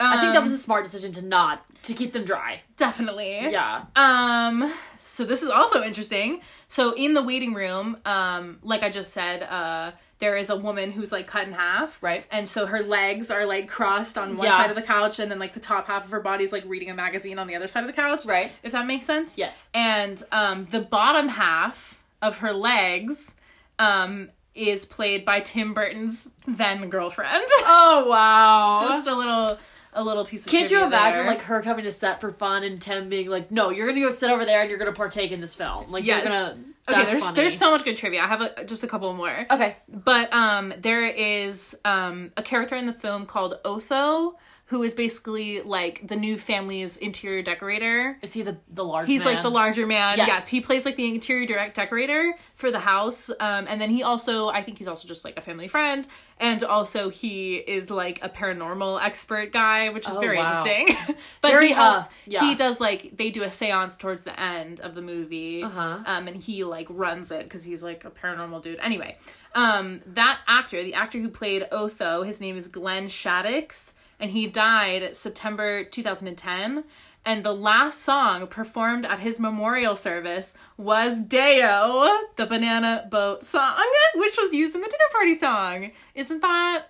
[0.00, 2.62] I think that Um, was a smart decision to not to keep them dry.
[2.76, 3.50] definitely.
[3.50, 3.82] Yeah.
[3.96, 6.40] Um, so this is also interesting.
[6.68, 10.90] So in the waiting room, um, like I just said, uh, there is a woman
[10.90, 12.02] who's like cut in half.
[12.02, 12.24] Right.
[12.30, 14.58] And so her legs are like crossed on one Yeah.
[14.58, 16.64] side of the couch and then like the top half of her body is like
[16.66, 18.26] reading a magazine on the other side of the couch.
[18.26, 18.52] Right.
[18.62, 19.38] If that makes sense.
[19.38, 19.70] Yes.
[19.72, 23.34] And um the bottom half of her legs
[23.78, 27.44] um is played by Tim Burton's then girlfriend.
[27.64, 28.76] Oh wow.
[28.80, 29.58] Just a little
[29.92, 31.26] a little piece of Can't you imagine there.
[31.30, 34.10] like her coming to set for fun and Tim being like, "No, you're gonna go
[34.10, 36.24] sit over there and you're gonna partake in this film." Like Yes.
[36.24, 36.58] you're gonna.
[36.88, 37.36] Okay, there's funny.
[37.36, 38.20] there's so much good trivia.
[38.22, 39.46] I have a, just a couple more.
[39.50, 39.76] Okay.
[39.88, 44.36] But um, there is um, a character in the film called Otho,
[44.70, 48.16] who is basically like the new family's interior decorator.
[48.22, 49.08] Is he the the large?
[49.08, 49.34] He's man?
[49.34, 50.16] like the larger man.
[50.18, 50.28] Yes.
[50.28, 50.48] Yes.
[50.48, 53.30] he plays like the interior direct decorator for the house.
[53.40, 56.06] Um, and then he also, I think he's also just like a family friend,
[56.38, 60.62] and also he is like a paranormal expert guy, which is Oh, very wow.
[60.64, 61.16] interesting.
[61.40, 62.08] but Very, he uh, helps.
[62.26, 62.40] yeah.
[62.42, 65.98] He does like they do a séance towards the end of the movie, Uh-huh.
[66.06, 68.78] um, and he like runs it because he's like a paranormal dude.
[68.80, 69.18] Anyway,
[69.56, 74.46] um, that actor, the actor who played Otho, his name is Glenn Shadix, and he
[74.46, 76.84] died September 2010.
[77.22, 83.76] And the last song performed at his memorial service was Day-O, the banana boat song,
[84.14, 85.90] which was used in the dinner party song.
[86.14, 86.84] Isn't that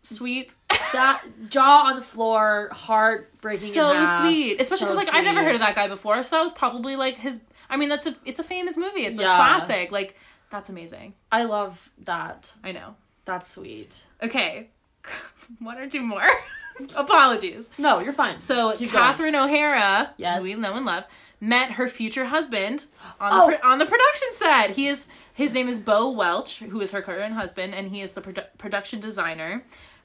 [0.00, 0.54] sweet?
[0.94, 3.68] that jaw on the floor, heart breaking.
[3.68, 4.58] so sweet.
[4.60, 6.96] Especially So because like I've never heard of that guy before, so that was probably
[6.96, 9.04] like his I mean that's a it's a famous movie.
[9.04, 9.34] It's Yeah.
[9.34, 9.92] a classic.
[9.92, 10.16] Like
[10.48, 11.12] that's amazing.
[11.30, 12.54] I love that.
[12.64, 12.96] I know.
[13.26, 14.06] That's sweet.
[14.22, 14.68] Okay.
[15.58, 16.22] One or two more.
[16.96, 17.70] Apologies.
[17.78, 18.40] No, you're fine.
[18.40, 19.04] So Keep going.
[19.04, 20.42] Catherine O'Hara, Yes.
[20.44, 21.06] who we know and love,
[21.40, 22.86] met her future husband
[23.20, 23.50] on Oh.
[23.50, 24.70] the on the production set.
[24.70, 28.12] He is his name is Bo Welch, who is her current husband, and he is
[28.14, 29.62] the produ- production designer.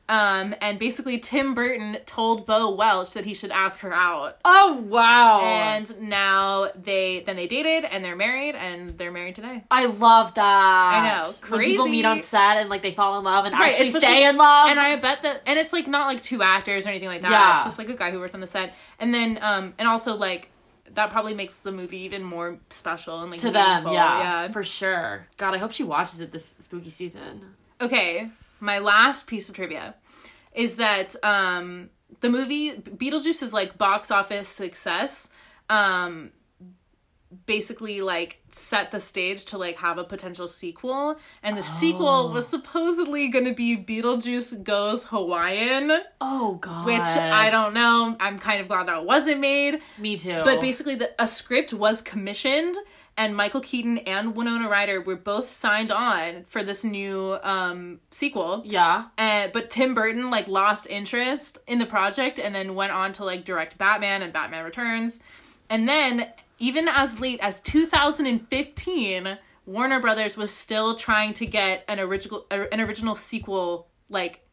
[0.10, 4.40] Um, and basically, Tim Burton told Bo Welch that he should ask her out.
[4.44, 5.40] Oh wow!
[5.42, 9.64] And now they then they dated and they're married and they're married today.
[9.70, 10.44] I love that.
[10.44, 11.30] I know.
[11.50, 11.98] When people Crazy.
[11.98, 14.72] meet on set and like they fall in love and Right, actually stay in love.
[14.72, 17.30] and I bet that, and it's like not like two actors or anything like that.
[17.32, 17.54] Yeah.
[17.54, 20.16] It's just like a guy who worked on the set, and then um, and also
[20.16, 20.50] like
[20.96, 23.94] that probably makes the movie even more special and like to them, meaningful.
[23.94, 24.48] yeah, yeah.
[24.52, 25.28] for sure.
[25.38, 27.54] God, I hope she watches it this spooky season.
[27.80, 29.94] Okay, my last piece of trivia
[30.54, 31.90] is that um,
[32.22, 35.34] the movie Beetlejuice is like box office success.
[35.70, 36.32] Um,
[37.46, 42.48] basically like set the stage to like have a potential sequel and the sequel was
[42.48, 48.16] supposedly going to be Beetlejuice goes Hawaiian Oh God, which I don't know.
[48.20, 49.80] I'm kind of glad that wasn't made.
[50.00, 50.42] Me too.
[50.44, 52.76] But basically, the, a script was commissioned,
[53.20, 58.64] and Michael Keaton and Winona Ryder were both signed on for this new um, sequel.
[58.66, 63.12] yeah, And, but Tim Burton like lost interest in the project and then went on
[63.14, 65.20] to like direct Batman and Batman Returns.
[65.70, 66.28] And then
[66.60, 72.80] even as late as 2015, Warner Brothers was still trying to get an original an
[72.80, 74.46] original sequel like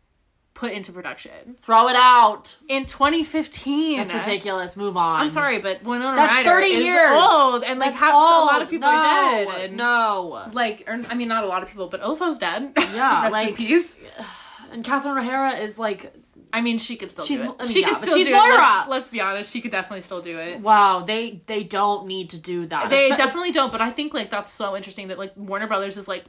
[0.56, 1.56] put into production.
[1.60, 2.56] throw it out.
[2.66, 3.98] In 2015.
[3.98, 4.76] That's ridiculous.
[4.76, 5.20] Move on.
[5.20, 7.12] I'm sorry, but Winona That's Ryder 30 is years.
[7.14, 8.62] old, and like That's have, a lot old.
[8.62, 9.48] of people no, are dead.
[9.60, 12.72] And, No, like, or, I mean, not a lot of people, but Otho's dead.
[12.76, 13.98] Yeah, Rest in like- peace.
[14.72, 16.12] and Catherine O'Hara is like,
[16.52, 17.56] I mean, she could still She's- do it.
[17.60, 18.38] I mean, she yeah, could still she's do it.
[18.38, 20.60] Let's, let's be honest, she could definitely still do it.
[20.60, 22.88] wow, they they don't need to do that.
[22.88, 26.08] They definitely don't, but I think like that's so interesting that like Warner Brothers is
[26.08, 26.24] like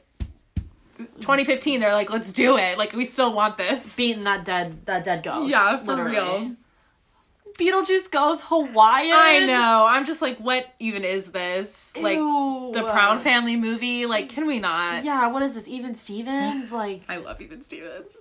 [0.97, 1.79] 2015.
[1.79, 2.77] They're like, let's do it.
[2.77, 3.95] Like we still want this.
[3.95, 5.49] beating that dead that dead ghost.
[5.49, 6.11] Yeah, for literally.
[6.11, 6.55] real.
[7.57, 9.17] Beetlejuice goes Hawaiian.
[9.17, 9.87] I know.
[9.89, 11.91] I'm just like, what even is this?
[11.99, 12.69] Like Ew.
[12.73, 14.05] the Proud Family movie?
[14.05, 15.03] Like, can we not?
[15.03, 15.67] Yeah, what is this?
[15.67, 16.71] Even Stevens?
[16.71, 18.17] Like, I love Even Stevens.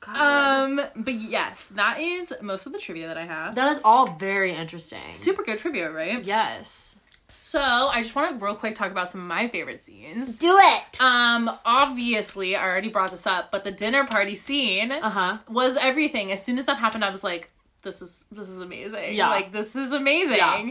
[0.00, 0.16] God.
[0.16, 3.54] Um, but yes, that is most of the trivia that I have.
[3.54, 5.12] that is all very interesting.
[5.12, 6.24] Super good trivia, right?
[6.24, 6.96] Yes.
[7.28, 10.36] So I just want to real quick talk about some of my favorite scenes.
[10.36, 11.00] Do it.
[11.00, 15.38] Um, obviously, I already brought this up, but the dinner party scene Uh huh.
[15.48, 16.30] was everything.
[16.30, 17.50] As soon as that happened, I was like,
[17.82, 19.14] "This is this is amazing.
[19.14, 19.30] Yeah.
[19.30, 20.70] like this is amazing." Yeah.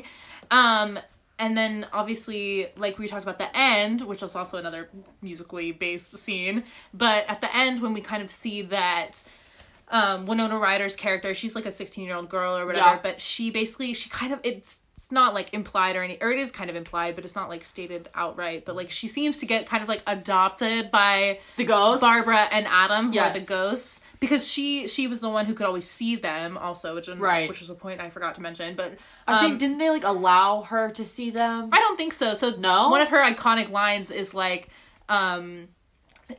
[0.51, 0.97] Um,
[1.37, 4.89] and then obviously, like we talked about the end, which was also another
[5.21, 6.63] musically based scene.
[6.93, 9.21] But at the end, when we kind of see that
[9.89, 12.99] um, Winona Ryder's character, she's like a 16 year old girl or whatever, Yeah.
[13.03, 16.39] but she basically, she kind of, it's, it's not like implied or any, or it
[16.39, 18.63] is kind of implied, but it's not like stated outright.
[18.63, 21.99] But like she seems to get kind of like adopted by The ghost.
[22.01, 25.65] Barbara and Adam, who are the ghosts, because she she was the one who could
[25.65, 27.49] always see them, also, which Right.
[27.49, 28.75] which was a point I forgot to mention.
[28.75, 28.93] But
[29.27, 31.69] I um, think didn't they like allow her to see them?
[31.73, 32.33] I don't think so.
[32.33, 32.89] So No?
[32.89, 34.69] one of her iconic lines is like,
[35.09, 35.67] um,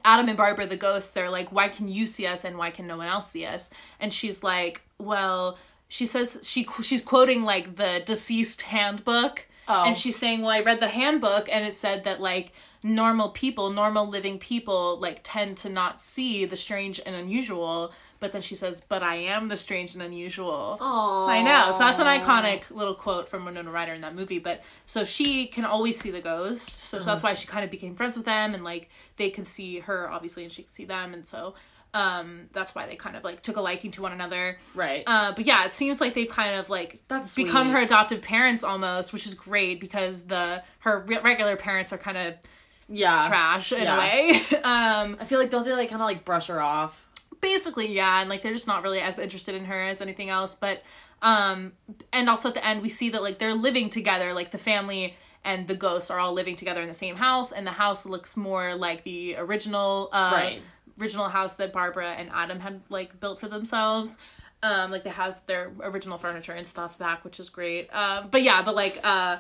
[0.05, 2.87] Adam and Barbara, the ghosts, they're like, why can you see us and why can
[2.87, 3.71] no one else see us?
[4.01, 5.59] And she's like, well,
[5.89, 9.47] she says she she's quoting like the deceased handbook.
[9.69, 9.83] Oh.
[9.85, 12.53] And she's saying, well, I read the handbook and it said that like
[12.85, 17.93] normal people, normal living people, like tend to not see the strange and unusual.
[18.21, 20.79] But then she says, but I am the strange and unusual.
[20.81, 21.29] Aw.
[21.29, 21.73] I know.
[21.73, 24.39] So that's an iconic little quote from Winona Ryder in that movie.
[24.39, 26.83] But so she can always see the ghost.
[26.85, 27.31] So, so that's uh-huh.
[27.31, 30.45] why she kind of became friends with them and like they could see her obviously
[30.45, 31.13] and she could see them.
[31.13, 31.55] And so
[31.97, 34.59] um that's why they kind of like took a liking to one another.
[34.75, 35.03] Right.
[35.07, 38.63] Uh, but yeah, it seems like they've kind of like That's become her adoptive parents
[38.63, 42.35] almost, which is great because the her re- regular parents are kind of
[42.89, 43.27] yeah.
[43.27, 43.97] trash in Yeah.
[43.97, 44.41] a way.
[44.63, 47.03] um, I feel like don't they like kind of like brush her off?
[47.43, 50.55] basically yeah and like they're just not really as interested in her as anything else
[50.55, 50.83] but
[51.21, 51.73] um
[52.11, 55.15] and also at the end we see that like they're living together like the family
[55.45, 58.37] and the ghosts are all living together in the same house and the house looks
[58.39, 60.63] more like the original uh Right.
[61.01, 64.17] Original house that barbara and adam had like built for themselves.
[64.63, 67.89] Um like they has their original furniture and stuff back which is great.
[67.95, 69.39] Um but yeah but like uh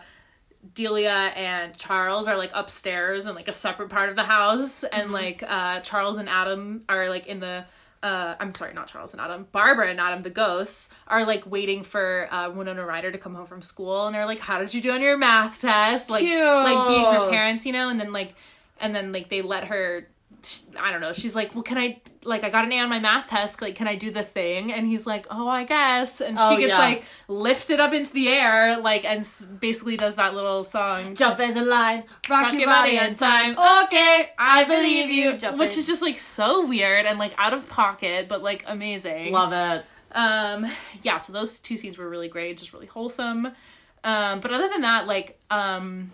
[0.75, 5.12] Delia and Charles are like upstairs in like a separate part of the house, and
[5.12, 7.64] like uh Charles and Adam are like in the
[8.03, 11.83] uh I'm sorry, not Charles and Adam, Barbara and Adam, the ghosts, are like waiting
[11.85, 14.81] for uh Winona Ryder to come home from school, and they're like, "How did you
[14.81, 16.23] do on your math test?" Like,
[16.64, 18.35] like being her parents, you know, and then like,
[18.81, 20.09] and then like they let her.
[20.79, 21.13] I don't know.
[21.13, 23.63] She's like, "Well, can I like I got an A on my math test.
[23.63, 26.57] Like, can I do the thing?" And he's like, "Oh, I guess." And she Oh,
[26.57, 26.79] gets yeah.
[26.79, 31.15] like lifted up into the air, like, and s- basically does that little song.
[31.15, 33.53] Jump in the line, rock, Rock your body in time.
[33.85, 35.37] Okay, I believe you.
[35.37, 35.79] Jump which in.
[35.79, 39.33] is just like so weird and like out of pocket, but like amazing.
[39.33, 39.85] love it.
[40.17, 40.67] Um,
[41.03, 41.19] yeah.
[41.19, 43.49] So those two scenes were really great, just really wholesome.
[44.05, 46.13] Um, but other than that, like, um,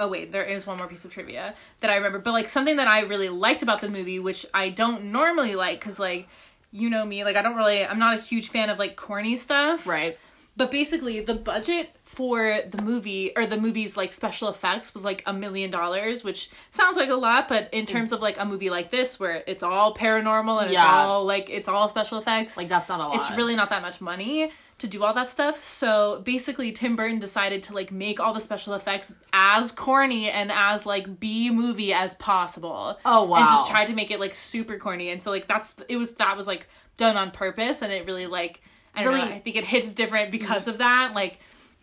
[0.00, 2.18] oh wait, there is one more piece of trivia that I remember.
[2.18, 5.78] But like something that I really liked about the movie, which I don't normally like,
[5.78, 6.28] because like
[6.72, 9.36] you know me, like I don't really I'm not a huge fan of like corny
[9.36, 9.86] stuff.
[9.86, 10.18] Right.
[10.56, 15.22] But basically the budget for the movie or the movie's like special effects was like
[15.26, 17.88] a million dollars, which sounds like a lot, but in mm.
[17.88, 21.48] terms of like a movie like this where it's all paranormal and it's all like
[21.48, 22.56] it's all special effects.
[22.56, 23.16] Like that's not a lot.
[23.16, 24.50] it's really not that much money
[24.80, 25.62] to do all that stuff.
[25.62, 30.50] So basically, Tim Burton decided to like make all the special effects as corny and
[30.52, 32.98] as like B movie as possible.
[33.04, 33.38] Oh, wow.
[33.38, 35.10] And just tried to make it like super corny.
[35.10, 36.66] And so like that's it was that was like
[36.96, 38.60] done on purpose, and it really like
[38.94, 39.20] I don't know.
[39.22, 41.12] Really- I think it hits different because of that.
[41.14, 41.38] Like.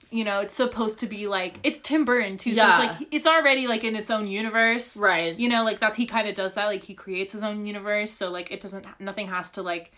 [0.09, 2.77] You know, it's supposed to be like it's Tim Burton too, Yeah.
[2.77, 5.37] so it's like it's already like in its own universe, Right.
[5.37, 8.09] You know, like that's he kind of does that, like he creates his own universe,
[8.09, 9.91] so like it doesn't nothing has to like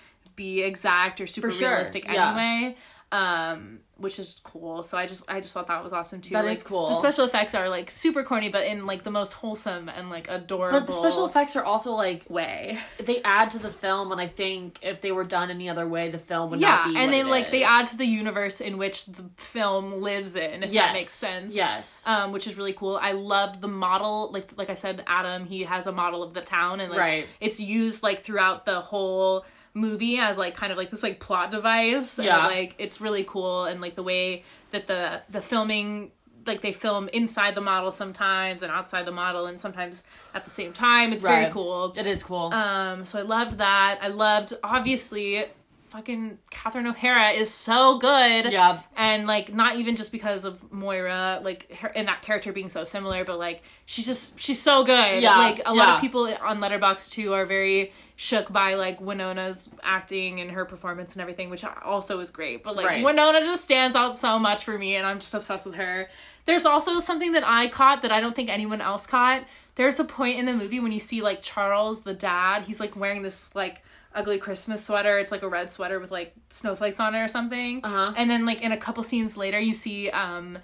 [0.45, 2.30] be exact or super sure, realistic yeah.
[2.30, 2.75] anyway
[3.12, 6.45] um which is cool so i just i just thought that was awesome too That
[6.45, 6.89] like, is cool.
[6.89, 10.30] the special effects are like super corny but in like the most wholesome and like
[10.30, 14.21] adorable But the special effects are also like way they add to the film, and
[14.21, 16.97] I think if they were done any other way, the film would yeah not be.
[16.99, 20.71] and they like they add to the universe in which the film lives in if
[20.71, 20.86] yes.
[20.86, 22.06] that makes sense Yes.
[22.08, 22.95] um, which is really cool.
[23.10, 25.45] I loved the model, like like I said, Adam.
[25.45, 27.25] He has a model of the town, and like, Right.
[27.41, 31.51] it's used like throughout the whole movie as like kind of like this like plot
[31.51, 32.17] device.
[32.17, 32.47] and, Yeah.
[32.47, 36.12] like it's really cool, and like the way that the the filming.
[36.47, 40.03] Like they film inside the model sometimes and outside the model and sometimes
[40.34, 41.12] at the same time.
[41.13, 41.93] It's very cool.
[41.95, 42.51] it is cool.
[42.53, 43.99] Um, so I loved that.
[44.01, 45.45] I loved obviously
[45.89, 48.51] fucking Catherine O'Hara is so good.
[48.51, 48.79] Yeah.
[48.95, 52.86] And like not even just because of Moira, like her and that character being so
[52.86, 55.21] similar, but like she's just she's so good.
[55.21, 59.69] Yeah, Like a lot of people on Letterboxd too are very shook by like Winona's
[59.82, 62.63] acting and her performance and everything, which also is great.
[62.63, 63.01] But like Right.
[63.01, 66.10] Winona just stands out so much for me and I'm just obsessed with her.
[66.43, 69.45] There's also something that I caught that I don't think anyone else caught.
[69.75, 72.97] There's a point in the movie when you see like Charles, the dad, he's like
[72.97, 75.17] wearing this like ugly Christmas sweater.
[75.17, 77.79] It's like a red sweater with like snowflakes on it or something.
[77.86, 78.13] Uh-huh.
[78.17, 80.58] And then like in a couple scenes later, you see um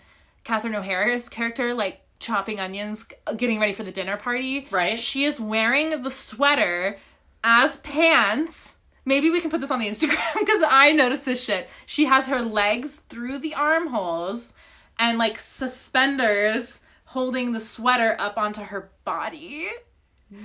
[0.44, 3.06] Catherine O'Hara's character like chopping onions,
[3.38, 4.68] getting ready for the dinner party.
[4.72, 5.00] Right.
[5.00, 6.98] She is wearing the sweater
[7.46, 8.78] as pants.
[9.06, 11.70] Maybe we can put this on the Instagram because I noticed this shit.
[11.86, 14.54] She has her legs through the armholes
[14.98, 19.70] and like suspenders holding the sweater up onto her body.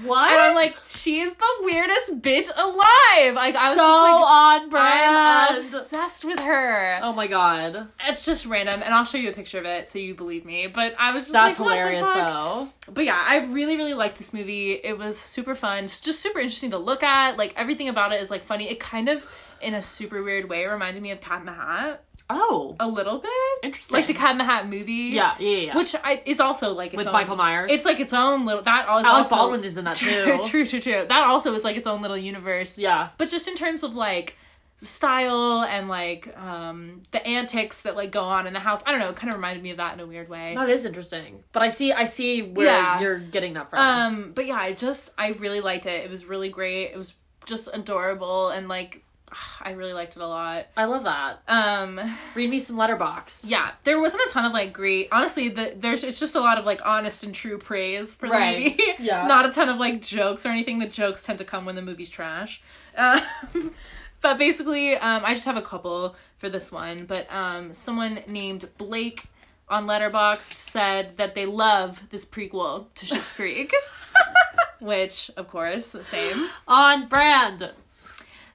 [0.02, 0.30] What?
[0.30, 3.34] And I'm like, she's the weirdest bitch alive.
[3.34, 5.56] Like I was so just like, on I'm brand.
[5.58, 7.00] obsessed with her.
[7.02, 9.98] oh my god, It's just random, and I'll show you a picture of it so
[9.98, 10.66] you believe me.
[10.66, 12.68] But I was just that's like, hilarious though.
[12.92, 14.72] But yeah, I really, really liked this movie.
[14.72, 17.36] It was super fun, it's just super interesting to look at.
[17.38, 18.68] Like everything about it is like funny.
[18.68, 19.26] It kind of,
[19.62, 23.18] in a super weird way, reminded me of Cat in the Hat Oh, a little
[23.18, 23.30] bit.
[23.62, 23.96] Interesting.
[23.96, 25.10] Like the Cat in the Hat movie.
[25.12, 25.76] yeah, yeah, yeah.
[25.76, 27.70] Which I, is also like its With own- Michael Myers?
[27.72, 28.62] It's like its own little.
[28.62, 31.06] That is Alec also Baldwin is in that true, true, true, true.
[31.08, 32.78] That also is like its own little universe.
[32.78, 33.08] Yeah.
[33.18, 34.36] But just in terms of like
[34.82, 39.00] style and like um the antics that like go on in the house, I don't
[39.00, 39.10] know.
[39.10, 40.54] It kind of reminded me of that in a weird way.
[40.54, 41.42] That is interesting.
[41.52, 43.00] But I see, I see where Yeah.
[43.00, 43.78] you're getting that from.
[43.78, 46.04] Um, but yeah, I just I really liked it.
[46.04, 46.92] It was really great.
[46.92, 47.14] It was
[47.46, 49.02] just adorable and like
[49.62, 50.66] I really liked it a lot.
[50.76, 51.40] I love that.
[51.48, 52.00] Um,
[52.34, 53.44] Read me some Letterboxd.
[53.48, 55.08] yeah, there wasn't a ton of like great.
[55.12, 58.32] Honestly, the there's it's just a lot of like honest and true praise for the
[58.32, 58.58] Right.
[58.64, 58.82] movie.
[58.98, 59.26] Yeah.
[59.26, 60.78] not a ton of like jokes or anything.
[60.78, 62.62] The jokes tend to come when the movie's trash.
[62.96, 63.20] Um,
[64.20, 67.06] but basically, um, I just have a couple for this one.
[67.06, 69.24] But um, someone named Blake
[69.68, 73.72] on Letterboxd said that they love this prequel to Schitt's Creek.
[74.80, 76.48] Which, of course, the same.
[76.66, 77.70] On brand.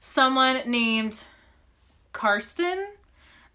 [0.07, 1.23] Someone named
[2.13, 2.85] Karsten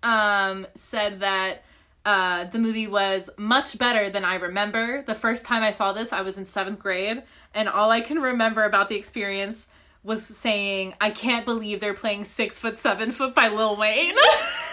[0.03, 1.63] um, said that
[2.05, 5.03] uh, the movie was much better than I remember.
[5.03, 7.23] The first time I saw this, I was in seventh grade,
[7.55, 9.69] and all I can remember about the experience
[10.03, 14.17] was saying, "I can't believe they're playing Six Foot Seven Foot by Lil Wayne."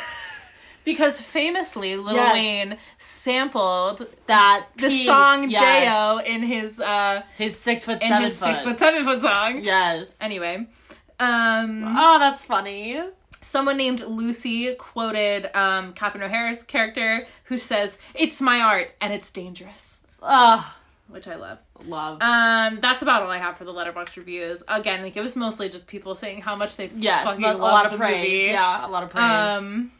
[0.83, 2.33] because famously, Lil Yes.
[2.33, 5.61] Wayne sampled That the piece, song yes.
[5.61, 8.47] "Day-O" in his uh, His six foot in seven his foot.
[8.47, 9.61] Six Foot Seven Foot song.
[9.61, 10.19] Yes.
[10.23, 10.65] Anyway,
[11.19, 12.99] um, Oh, that's funny.
[13.41, 19.29] someone named Lucy quoted um, Catherine O'Hara's character who says, "It's my art and it's
[19.31, 20.63] dangerous," Ugh.
[21.07, 21.59] which I love.
[21.85, 22.21] Love.
[22.23, 24.63] Um, that's about all I have for the Letterboxd reviews.
[24.67, 27.85] Again, like it was mostly just people saying how much they yes, fucking a lot
[27.85, 28.21] of praise.
[28.21, 28.51] movie.
[28.51, 29.23] Yeah, a lot of praise.
[29.23, 29.91] Um,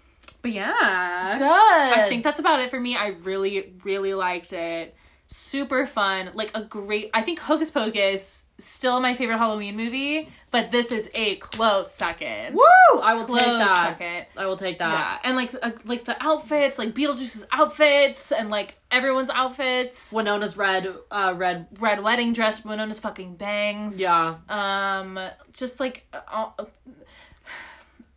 [0.42, 2.00] but yeah, Good.
[2.00, 2.96] I think that's about it for me.
[2.96, 4.96] I really, really liked it.
[5.28, 7.10] super fun, like a great.
[7.14, 12.56] I think Hocus Pocus still my favorite Halloween movie, but this is a close second.
[12.56, 13.00] Woo!
[13.02, 13.98] I will Close take that.
[14.00, 14.26] second.
[14.38, 14.92] I will take that.
[15.24, 20.12] Yeah, and like uh, like the outfits, like Beetlejuice's outfits, and like everyone's outfits.
[20.14, 21.68] Winona's red, uh, red.
[21.80, 24.00] Red wedding dress, Winona's fucking bangs.
[24.00, 24.36] Yeah.
[24.50, 25.20] Um,
[25.54, 26.50] just like uh,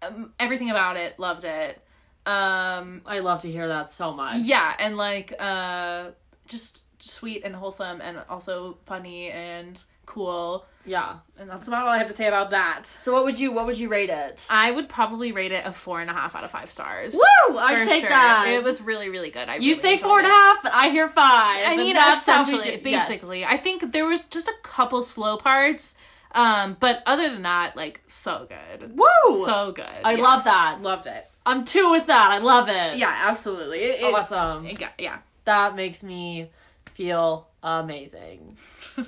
[0.03, 1.81] um, everything about it, loved it.
[2.27, 4.39] Um, I love to hear that so much.
[4.39, 6.11] yeah, and like uh,
[6.47, 10.67] just sweet and wholesome, and also funny and cool.
[10.85, 11.19] Yeah.
[11.39, 12.85] And that's about all I have to say about that.
[12.87, 14.47] So what would you what would you rate it?
[14.51, 17.15] I would probably rate it a four and a half out of five stars.
[17.15, 17.59] Woo!
[17.59, 18.11] I take sure.
[18.11, 18.49] that.
[18.49, 19.49] It was really, really good.
[19.49, 21.63] I you really say four and a half, but I hear five.
[21.67, 23.09] I mean, that's essentially, do- yes.
[23.09, 23.45] basically.
[23.45, 25.97] I think there was just a couple slow parts,
[26.33, 28.99] um, but other than that, like so good.
[28.99, 29.45] Woo!
[29.45, 29.85] So good.
[30.05, 30.23] I Yeah.
[30.23, 30.83] love that.
[30.83, 31.25] loved it.
[31.47, 32.31] I'm two with that.
[32.33, 32.97] I love it.
[32.97, 33.79] Yeah, absolutely.
[33.81, 34.67] It, Awesome.
[34.67, 35.19] it yeah.
[35.45, 36.51] That makes me
[36.95, 38.57] feel amazing.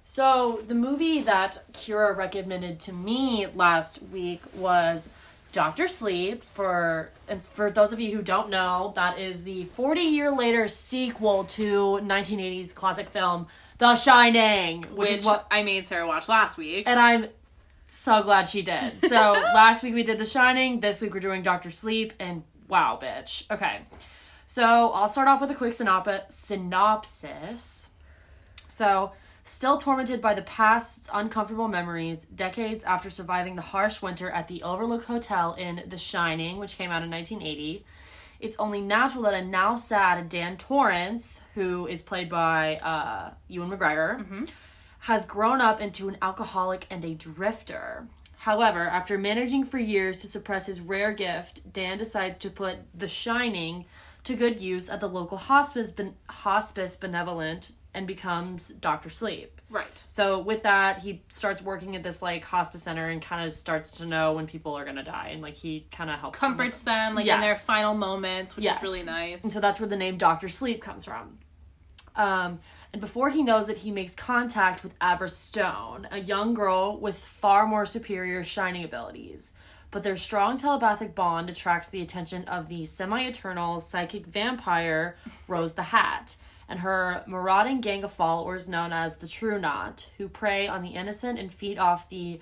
[0.04, 5.10] So the movie that Kyra recommended to me last week was
[5.52, 6.42] Doctor Sleep.
[6.42, 10.66] For and for those of you who don't know, that is the 40 year later
[10.66, 16.26] sequel to 1980s classic film The Shining, which, Which is what I made Sarah watch
[16.26, 16.88] last week.
[16.88, 17.26] and I'm
[17.86, 19.02] so glad she did.
[19.02, 19.14] So
[19.54, 20.80] last week we did The Shining.
[20.80, 23.44] This week we're doing Doctor Sleep, and wow, bitch.
[23.50, 23.80] Okay,
[24.46, 27.90] so I'll start off with a quick synop- synopsis.
[28.68, 29.12] So,
[29.44, 34.62] still tormented by the past's uncomfortable memories, decades after surviving the harsh winter at the
[34.62, 37.84] Overlook Hotel in The Shining, which came out in 1980.
[38.40, 43.70] It's only natural that a now sad Dan Torrance, who is played by uh, Ewan
[43.70, 44.48] McGregor,
[45.00, 48.06] has grown up into an alcoholic and a drifter.
[48.40, 53.08] However, after managing for years to suppress his rare gift, Dan decides to put The
[53.08, 53.86] Shining
[54.24, 59.60] to good use at the local hospice ben- hospice benevolent and becomes Doctor Sleep.
[59.70, 60.04] right.
[60.08, 63.92] So with that, he starts working at this like hospice center and kind of starts
[63.98, 67.14] to know when people are gonna die, and like he kind of helps Comforts them
[67.14, 68.76] like in their final moments, which Yes.
[68.76, 69.42] is really nice.
[69.42, 71.38] and so that's where the name Doctor Sleep comes from.
[72.16, 72.58] Um,
[72.92, 77.16] and before he knows it, he makes contact with Abra Stone, a young girl with
[77.18, 79.52] far more superior shining abilities.
[79.90, 85.16] But their strong telepathic bond attracts the attention of the semi eternal psychic vampire
[85.46, 86.36] Rose the Hat
[86.68, 90.90] and her marauding gang of followers known as the True Knot, who prey on the
[90.90, 92.40] innocent and feed off the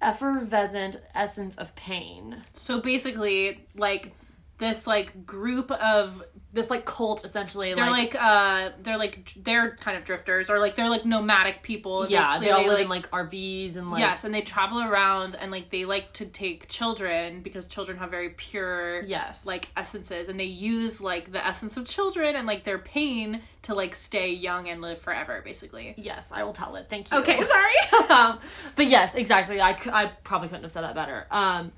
[0.00, 2.44] effervescent essence of pain.
[2.52, 4.14] So basically, like
[4.58, 9.98] this like group of This like cult essentially they're like, uh they're like they're kind
[9.98, 12.08] of drifters or like they're like nomadic people.
[12.08, 15.50] Yeah, they all live in like RVs and like yes, and they travel around and
[15.50, 19.46] like they like to take children because children have very pure Yes.
[19.46, 23.74] like essences and they use like the essence of children and like their pain to
[23.74, 25.92] like stay young and live forever basically.
[25.98, 26.86] yes, I will tell it.
[26.88, 27.18] Thank you.
[27.18, 28.08] Okay, sorry.
[28.08, 28.38] um,
[28.74, 29.60] but yes, exactly.
[29.60, 31.26] I I probably couldn't have said that better.
[31.30, 31.72] Um,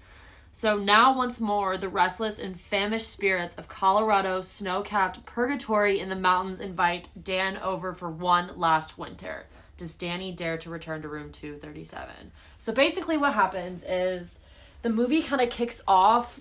[0.52, 6.16] so now once more, the restless and famished spirits of Colorado's snow-capped purgatory in the
[6.16, 9.46] mountains invite Dan over for one last winter.
[9.76, 12.32] Does Danny dare to return to room 237?
[12.58, 14.40] So basically what happens is
[14.82, 16.40] the movie kind of kicks off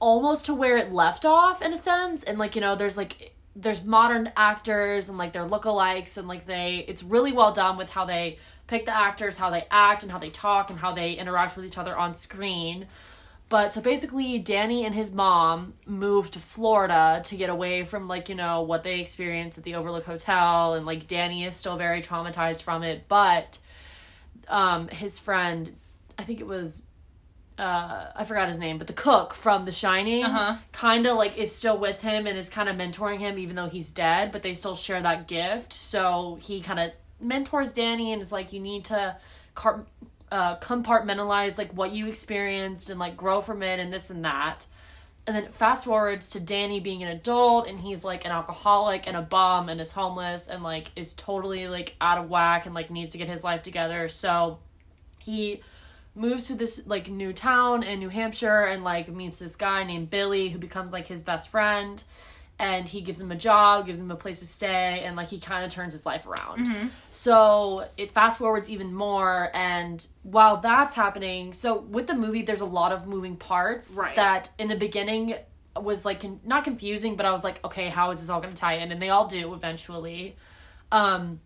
[0.00, 3.34] almost to where it left off in a sense and like you know there's like
[3.56, 7.90] there's modern actors and like their lookalikes and like they it's really well done with
[7.90, 8.38] how they
[8.68, 11.64] pick the actors how they act and how they talk and how they interact with
[11.64, 12.86] each other on screen
[13.48, 18.28] but so basically danny and his mom moved to florida to get away from like
[18.28, 22.00] you know what they experienced at the overlook hotel and like danny is still very
[22.00, 23.58] traumatized from it but
[24.48, 25.74] um his friend
[26.18, 26.84] i think it was
[27.58, 30.58] uh I forgot his name, but the cook from The Shining Uh-huh.
[30.70, 33.66] kind of like is still with him and is kind of mentoring him even though
[33.68, 35.72] he's dead, but they still share that gift.
[35.72, 39.16] So he kind of mentors Danny and is like you need to
[39.56, 39.86] car-
[40.30, 44.66] uh compartmentalize like what you experienced and like grow from it and this and that.
[45.26, 49.14] And then fast forwards to Danny being an adult and he's like an alcoholic and
[49.14, 52.90] a bum and is homeless and like is totally like out of whack and like
[52.90, 54.08] needs to get his life together.
[54.08, 54.58] So
[55.18, 55.60] he
[56.14, 60.08] moves to this like new town in New Hampshire and like meets this guy named
[60.08, 62.02] Billy who becomes like his best friend
[62.58, 65.38] and he gives him a job, gives him a place to stay and like he
[65.38, 66.66] kind of turns his life around.
[67.12, 72.60] So it fast forwards even more and while that's happening, so with the movie there's
[72.60, 74.16] a lot of moving parts Right.
[74.16, 75.34] that in the beginning
[75.76, 78.54] was like con- not confusing but I was like okay, how is this all going
[78.54, 78.90] to tie in?
[78.92, 80.36] And they all do eventually.
[80.90, 81.40] Um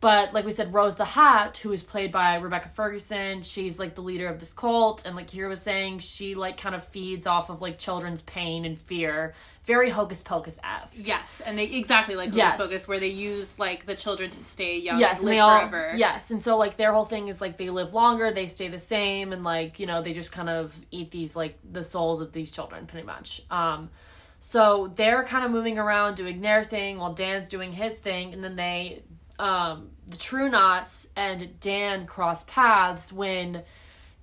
[0.00, 3.96] But like we said, Rose the Hat, who is played by Rebecca Ferguson, she's like
[3.96, 7.26] the leader of this cult, and like Kyra was saying, she like kind of feeds
[7.26, 9.34] off of like children's pain and fear,
[9.64, 11.04] very hocus pocus esque.
[11.04, 12.60] Yes, and they exactly like Hocus Yes.
[12.60, 15.58] Pocus, where they use like the children to stay young Yes, and and they all
[15.58, 15.92] forever.
[15.96, 18.78] yes, and so like their whole thing is like they live longer, they stay the
[18.78, 22.30] same, and like you know they just kind of eat these like the souls of
[22.32, 23.42] these children pretty much.
[23.50, 23.90] Um,
[24.38, 28.44] so they're kind of moving around doing their thing while Dan's doing his thing, and
[28.44, 29.02] then they
[29.38, 33.62] um the True Knots and Dan cross paths when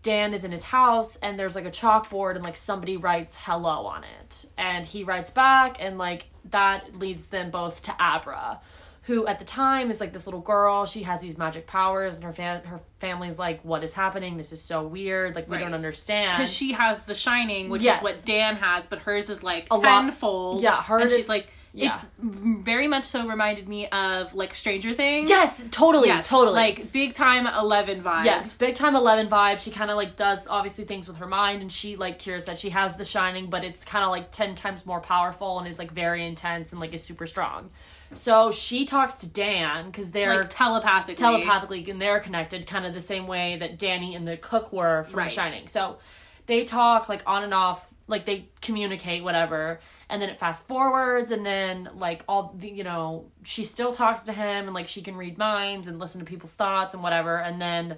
[0.02, 3.86] Dan is in his house and there's like a chalkboard and like somebody writes hello
[3.88, 4.46] on it.
[4.58, 8.60] And he writes back and like that leads them both to Abra,
[9.04, 10.86] who at the time is like this little girl.
[10.86, 14.38] She has these magic powers and her fam- her family's like what is happening?
[14.38, 15.34] This is so weird.
[15.36, 16.38] Like we don't understand.
[16.38, 17.98] Because she has the shining, which Yes.
[17.98, 20.62] is what Dan has, but hers is like A lot- tenfold.
[20.62, 21.98] Yeah, hers And she's is- like, yeah.
[21.98, 25.30] it very much so reminded me of like Stranger Things.
[25.30, 26.56] yes, totally, Yes, totally.
[26.56, 28.26] Like big time Eleven vibes.
[28.26, 29.60] Yes, big time Eleven vibe.
[29.60, 32.58] She kind of like does obviously things with her mind, and she like Kyra that
[32.58, 35.80] she has the shining, but it's kind of like ten times more powerful and is
[35.80, 37.70] like very intense and like is super strong.
[38.14, 41.16] So she talks to Dan because they're like telepathically.
[41.16, 45.04] telepathically and they're connected, kind of the same way that Danny and the cook were
[45.06, 45.30] from Right.
[45.30, 45.68] The Shining.
[45.68, 45.98] So
[46.46, 49.80] they talk like on and off, like they communicate, whatever.
[50.10, 54.24] And then it fast forwards, and then like all the, you know, she still talks
[54.24, 57.38] to him, and like she can read minds and listen to people's thoughts and whatever.
[57.38, 57.98] And then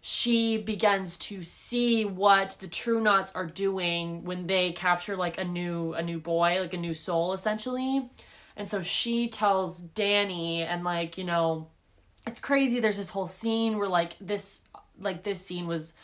[0.00, 5.44] she begins to see what the True Knots are doing when they capture like a
[5.44, 8.08] new a new boy, like a new soul, essentially.
[8.56, 11.68] And so she tells Danny, and like you know,
[12.26, 14.62] it's crazy there's this whole scene where like this
[15.00, 15.94] like this scene was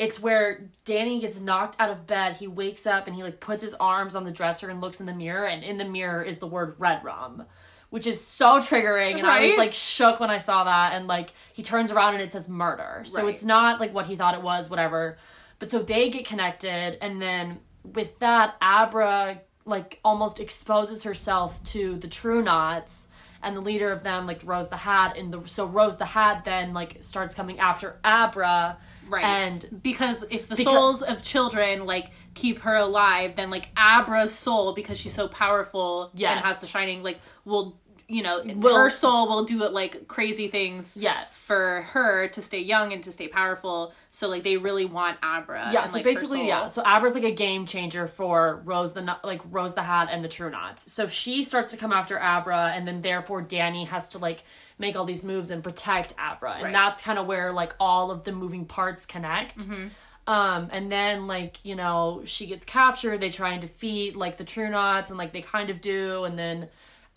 [0.00, 2.32] it's where Danny gets knocked out of bed.
[2.36, 5.04] He wakes up and he like puts his arms on the dresser and looks in
[5.04, 7.44] the mirror and in the mirror is the word red rum,
[7.90, 11.34] which is so triggering and I was like shook when I saw that and like
[11.52, 13.02] he turns around and it says murder.
[13.04, 13.34] So Right.
[13.34, 15.18] it's not like what he thought it was, whatever.
[15.58, 21.96] But so they get connected and then with that Abra like almost exposes herself to
[21.98, 23.08] the True Knots
[23.42, 26.44] and the leader of them like Rose the Hat and the so Rose the Hat
[26.46, 28.78] then like starts coming after Abra
[29.10, 29.24] Right.
[29.24, 34.32] and because if the Because- souls of children like keep her alive, then like Abra's
[34.32, 36.36] soul, because she's so powerful Yes.
[36.36, 37.79] and has the shining, like will
[38.10, 42.42] you know Will- her soul will do it like crazy things yes for her to
[42.42, 43.92] stay young and to stay powerful.
[44.10, 45.70] So like they really want Abra.
[45.72, 49.16] yeah and, so like, basically yeah so Abra's like a game changer for Rose the
[49.22, 52.72] like Rose the Hat and the True Knots so she starts to come after Abra
[52.74, 54.42] and then therefore Danny has to like
[54.78, 56.72] make all these moves and protect Abra and Right.
[56.72, 59.88] that's kind of where like all of the moving parts connect Mm-hmm.
[60.26, 64.44] um and then like you know she gets captured they try and defeat like the
[64.44, 66.68] True Knots and like they kind of do and then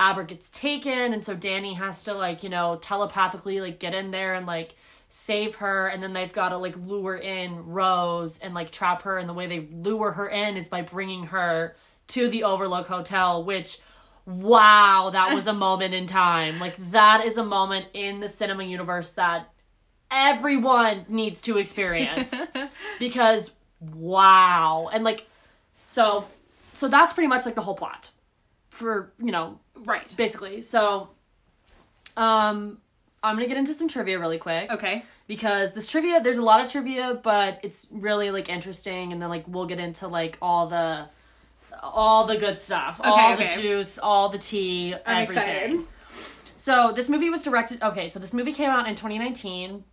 [0.03, 4.11] Abra gets taken and so Danny has to like you know telepathically like get in
[4.11, 4.75] there and like
[5.07, 9.17] save her and then they've got to like lure in Rose and like trap her
[9.17, 11.75] and the way they lure her in is by bringing her
[12.07, 13.79] to the Overlook Hotel which
[14.25, 16.59] wow that was a moment in time.
[16.59, 19.49] Like that is a moment in the cinema universe that
[20.11, 22.51] everyone needs to experience.
[22.99, 24.89] Because wow.
[24.91, 25.27] And like
[25.85, 26.27] so
[26.73, 28.11] so that's pretty much like the whole plot
[28.83, 30.13] for you know right.
[30.17, 31.09] basically so
[32.17, 32.77] um
[33.23, 35.03] i'm gonna get into some trivia really quick Okay.
[35.27, 39.29] because this trivia there's a lot of trivia but it's really like interesting and then
[39.29, 41.07] like we'll get into like all the
[41.81, 45.79] all the good stuff all the juice all the tea I'm everything excited.
[46.55, 49.83] so this movie was directed okay so this movie came out in 2019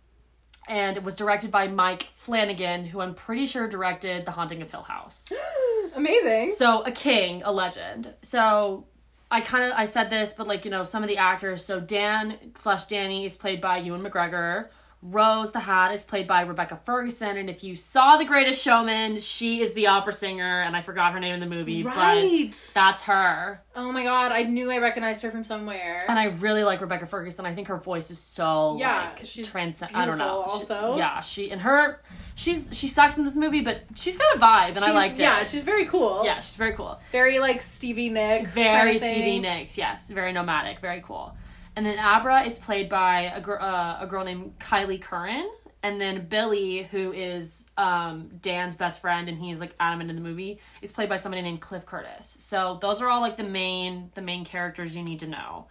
[0.69, 4.69] and it was directed by mike flanagan who i'm pretty sure directed the haunting of
[4.71, 5.31] hill house
[5.95, 6.51] Amazing.
[6.51, 8.13] so a king, a legend.
[8.21, 8.85] So
[9.29, 11.63] I kind of I said this, but like you know some of the actors.
[11.65, 14.69] So Dan slash Danny is played by Ewan McGregor.
[15.03, 19.19] Rose the Hat is played by Rebecca Ferguson, and if you saw The Greatest Showman,
[19.19, 22.49] she is the opera singer, and I forgot her name in the movie, Right.
[22.51, 23.63] but that's her.
[23.75, 26.05] Oh my god, I knew I recognized her from somewhere.
[26.07, 27.47] And I really like Rebecca Ferguson.
[27.47, 29.95] I think her voice is so Yeah, like she's transcend.
[29.95, 30.43] I don't know.
[30.45, 30.97] beautiful She- also.
[30.97, 32.01] yeah, she and her,
[32.35, 35.19] she's she sucks in this movie, but she's got a vibe, and I She's- liked
[35.19, 35.23] it.
[35.23, 36.21] Yeah, she's very cool.
[36.25, 36.99] yeah, she's very cool.
[37.11, 38.53] Very like Stevie Nicks.
[38.53, 39.39] very kind of Stevie.
[39.39, 39.77] Nicks.
[39.79, 41.33] Yes, very nomadic, very cool.
[41.75, 45.49] And then Abra is played by a, gr- uh, a girl named Kyliegh Curran.
[45.83, 50.21] And then Billy, who is um, Dan's best friend, and he's like adamant in the
[50.21, 52.35] movie, is played by somebody named Cliff Curtis.
[52.39, 55.67] So those are all like the main the main characters you need to know.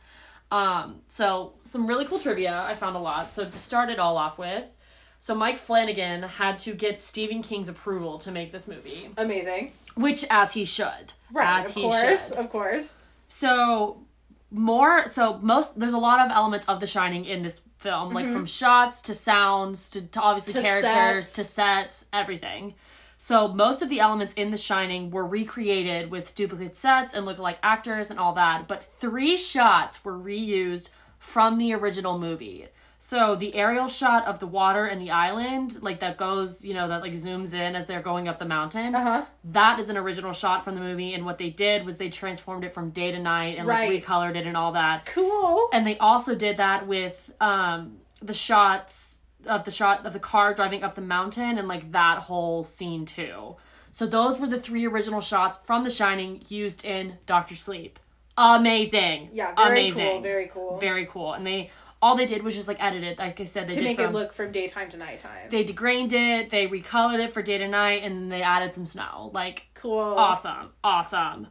[0.51, 2.61] Um, so some really cool trivia.
[2.67, 3.33] I found a lot.
[3.33, 4.75] So to start it all off with,
[5.21, 9.71] so Mike Flanagan had to get Stephen King's approval to make this movie, Amazing.
[9.95, 11.61] which as he should, Right.
[11.61, 12.29] as of he course.
[12.31, 12.37] should.
[12.39, 12.97] Of course.
[13.29, 14.03] So
[14.51, 18.25] more so most there's a lot of elements of the shining in this film like
[18.25, 18.35] mm-hmm.
[18.35, 21.33] from shots to sounds to, to obviously To characters sets.
[21.35, 22.75] to sets everything.
[23.17, 27.59] So most of the elements in the shining were recreated with duplicate sets and lookalike
[27.63, 32.67] actors and all that but three shots were reused from the original movie
[33.03, 36.87] so the aerial shot of the water and the island like that goes you know
[36.87, 39.25] that like zooms in as they're going up the mountain Uh-huh.
[39.45, 42.63] that is an original shot from the movie and what they did was they transformed
[42.63, 43.91] it from day to night and Right.
[43.95, 45.69] like recolored it and all that Cool.
[45.73, 50.53] and they also did that with um the shots of the shot of the car
[50.53, 53.57] driving up the mountain and like that whole scene too
[53.91, 57.99] so those were the three original shots from the shining used in doctor sleep
[58.37, 60.21] amazing Yeah, very amazing cool.
[60.21, 60.79] Very cool.
[60.79, 61.71] very cool and they
[62.03, 64.07] all they did was just like edit it like i said they to make from,
[64.07, 65.49] it look from daytime to nighttime.
[65.51, 69.31] they degrained it they recolored it for day to night and they added some snow
[69.35, 69.99] like cool.
[70.01, 71.49] awesome awesome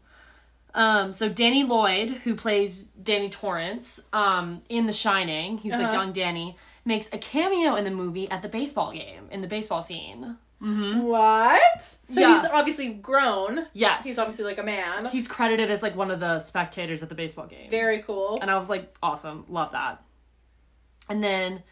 [0.76, 5.94] um so danny lloyd who plays danny torrance um in the shining he's like Uh-huh.
[5.94, 9.82] young danny makes a cameo in the movie at the baseball game in the baseball
[9.82, 11.82] scene What?
[11.82, 12.42] So Yeah.
[12.42, 13.68] he's obviously grown.
[13.74, 15.06] yes He's obviously like a man.
[15.08, 18.40] he's credited as like one of the spectators at the baseball game Very cool.
[18.42, 20.04] and I was like, awesome, love that.
[21.10, 21.64] And then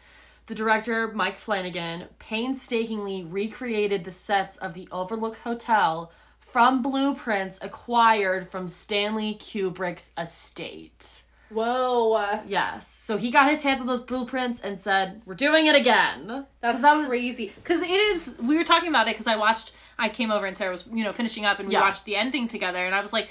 [0.46, 6.10] the director, Mike Flanagan, painstakingly recreated the sets of the Overlook Hotel
[6.40, 11.22] from blueprints acquired from Stanley Kubrick's estate.
[11.50, 12.42] Whoa.
[12.46, 12.86] Yes.
[12.86, 16.46] So he got his hands on those blueprints and said, We're doing it again.
[16.60, 17.52] That's that was- crazy.
[17.54, 20.54] because it is we were talking about it because i watched i came over and
[20.56, 21.80] sarah was you know finishing up and we Yeah.
[21.80, 23.28] watched the ending together and i was like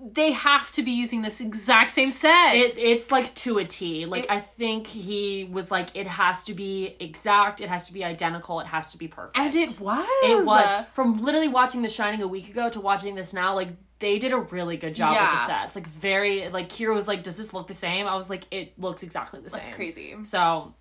[0.00, 4.04] they have to be using this exact same set It, it's like to a T.
[4.06, 7.92] Like It- I think he was like, it has to be exact, it has to
[7.92, 9.36] be identical, it has to be perfect.
[9.38, 13.14] and it was It was from literally watching The Shining a week ago to watching
[13.14, 13.54] this now.
[13.54, 13.68] Like
[14.00, 15.46] they did a really good job with the Yeah.
[15.46, 15.76] sets.
[15.76, 18.78] Like very like Kyra was like, "Does this look the same?" I was like, "It
[18.78, 20.14] looks exactly the same." That's crazy.
[20.24, 20.74] So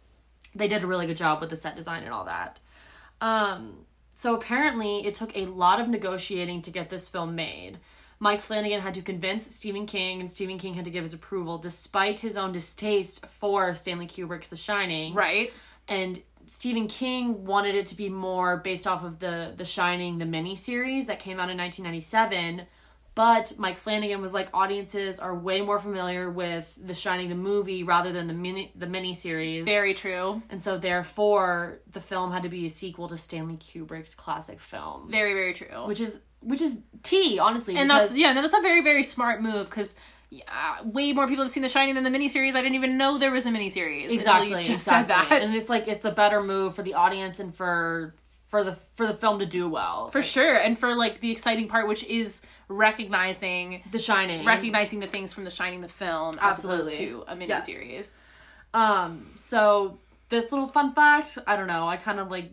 [0.56, 2.60] they did a really good job with the set design and all that.
[3.22, 3.86] Um,
[4.16, 7.78] so apparently it took a lot of negotiating to get this film made.
[8.24, 11.58] Mike Flanagan had to convince Stephen King, and Stephen King had to give his approval,
[11.58, 15.14] despite his own distaste for Stanley Kubrick's The Shining.
[15.14, 15.52] Right.
[15.90, 20.26] And Stephen King wanted it to be more based off of the The Shining the
[20.26, 22.66] miniseries that came out in 1997
[23.16, 27.84] but Mike Flanagan was like audiences are way more familiar with The Shining the movie
[27.84, 29.66] rather than the mini the miniseries.
[29.66, 30.42] Very true.
[30.50, 35.12] And so therefore the film had to be a sequel to Stanley Kubrick's classic film.
[35.12, 35.86] Very very true.
[35.86, 39.42] Which is which is T honestly and that's yeah no that's a very very smart
[39.42, 39.96] move because
[40.30, 42.56] yeah, way more people have seen The Shining than the miniseries.
[42.56, 44.10] I didn't even know there was a miniseries.
[44.10, 44.78] exactly exactly.
[44.80, 45.30] said that.
[45.44, 48.16] and it's like it's a better move for the audience and for
[48.48, 51.68] for the for the film to do well For sure, and for like the exciting
[51.68, 56.64] part, which is recognizing The Shining recognizing the things from The Shining, the film, as
[56.64, 57.68] opposed to a Yes.
[57.70, 58.12] miniseries.
[58.74, 62.52] Um, so this little fun fact, I don't know, I kind of like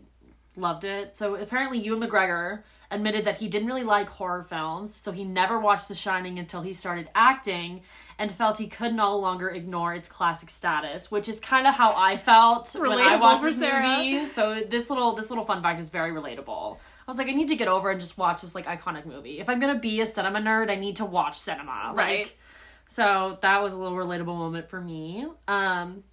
[0.55, 1.15] loved it.
[1.15, 5.57] So apparently Ewan McGregor admitted that he didn't really like horror films, so he never
[5.57, 7.81] watched The Shining until he started acting
[8.19, 11.93] and felt he could no longer ignore its classic status, which is kind of how
[11.95, 13.97] I felt when I watched for this Sarah.
[13.97, 14.27] movie.
[14.27, 16.75] So this little this little fun fact is very relatable.
[16.75, 19.39] I was like, I need to get over and just watch this like iconic movie.
[19.39, 21.93] If I'm gonna be a cinema nerd, I need to watch cinema.
[21.95, 22.25] Right.
[22.25, 22.37] Like,
[22.87, 25.25] so that was a little relatable moment for me.
[25.47, 26.03] Um,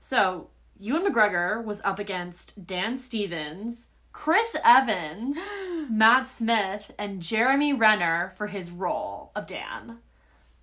[0.00, 0.48] so
[0.82, 5.38] Ewan McGregor was up against Dan Stevens, Chris Evans,
[5.88, 9.98] Matt Smith, and Jeremy Renner for his role of Dan.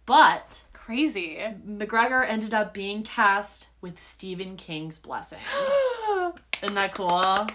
[0.06, 1.38] But Crazy.
[1.66, 5.40] McGregor ended up being cast with Stephen King's blessing.
[6.64, 7.48] Isn't that cool?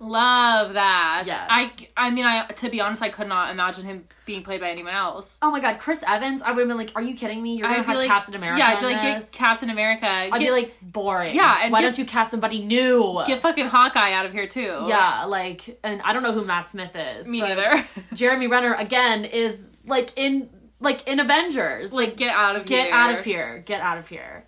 [0.00, 1.24] Love that.
[1.26, 1.48] Yes.
[1.50, 4.70] I I mean I to be honest I could not imagine him being played by
[4.70, 5.38] anyone else.
[5.42, 7.56] Oh my god, Chris Evans, I would have been like, Are you kidding me?
[7.56, 8.58] You're gonna I'd have like Captain America.
[8.60, 9.32] Yeah, I'd be like in get?
[9.34, 10.06] Captain America.
[10.06, 11.34] I'd be like boring.
[11.34, 13.22] Yeah, and why get- don't you cast somebody new?
[13.26, 14.84] get fucking Hawkeye out of here too.
[14.86, 17.26] Yeah, like, and I don't know who Matt Smith is.
[17.26, 17.84] Me neither.
[18.14, 21.92] Jeremy Renner again is like in like in Avengers.
[21.92, 22.78] Like, like get out of here.
[22.78, 22.94] get here.
[22.94, 24.44] out of here, get out of here.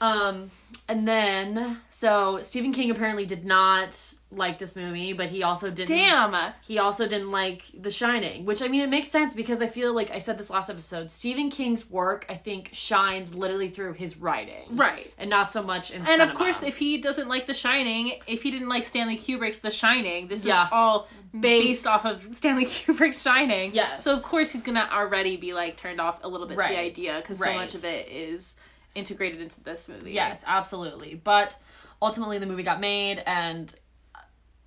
[0.00, 0.50] Um,
[0.88, 5.88] and then so Stephen King apparently did not like this movie, but he also didn't.
[5.88, 6.52] Damn.
[6.64, 9.92] He also didn't like The Shining, which I mean, it makes sense because I feel
[9.92, 11.10] like I said this last episode.
[11.10, 15.12] Stephen King's work, I think, shines literally through his writing, Right.
[15.18, 15.98] and not so much in.
[16.02, 16.30] And cinema.
[16.30, 19.70] of course, if he doesn't like The Shining, if he didn't like Stanley Kubrick's The
[19.72, 20.62] Shining, this Yeah.
[20.64, 23.74] is all Based- based, off of Stanley Kubrick's Shining.
[23.74, 24.04] Yes.
[24.04, 26.78] So of course he's gonna already be like turned off a little bit to the
[26.78, 28.54] idea because so much of it is
[28.94, 30.12] integrated into this movie.
[30.12, 31.14] Yes, absolutely.
[31.14, 31.56] But
[32.00, 33.72] ultimately, the movie got made, and
[34.14, 34.18] uh,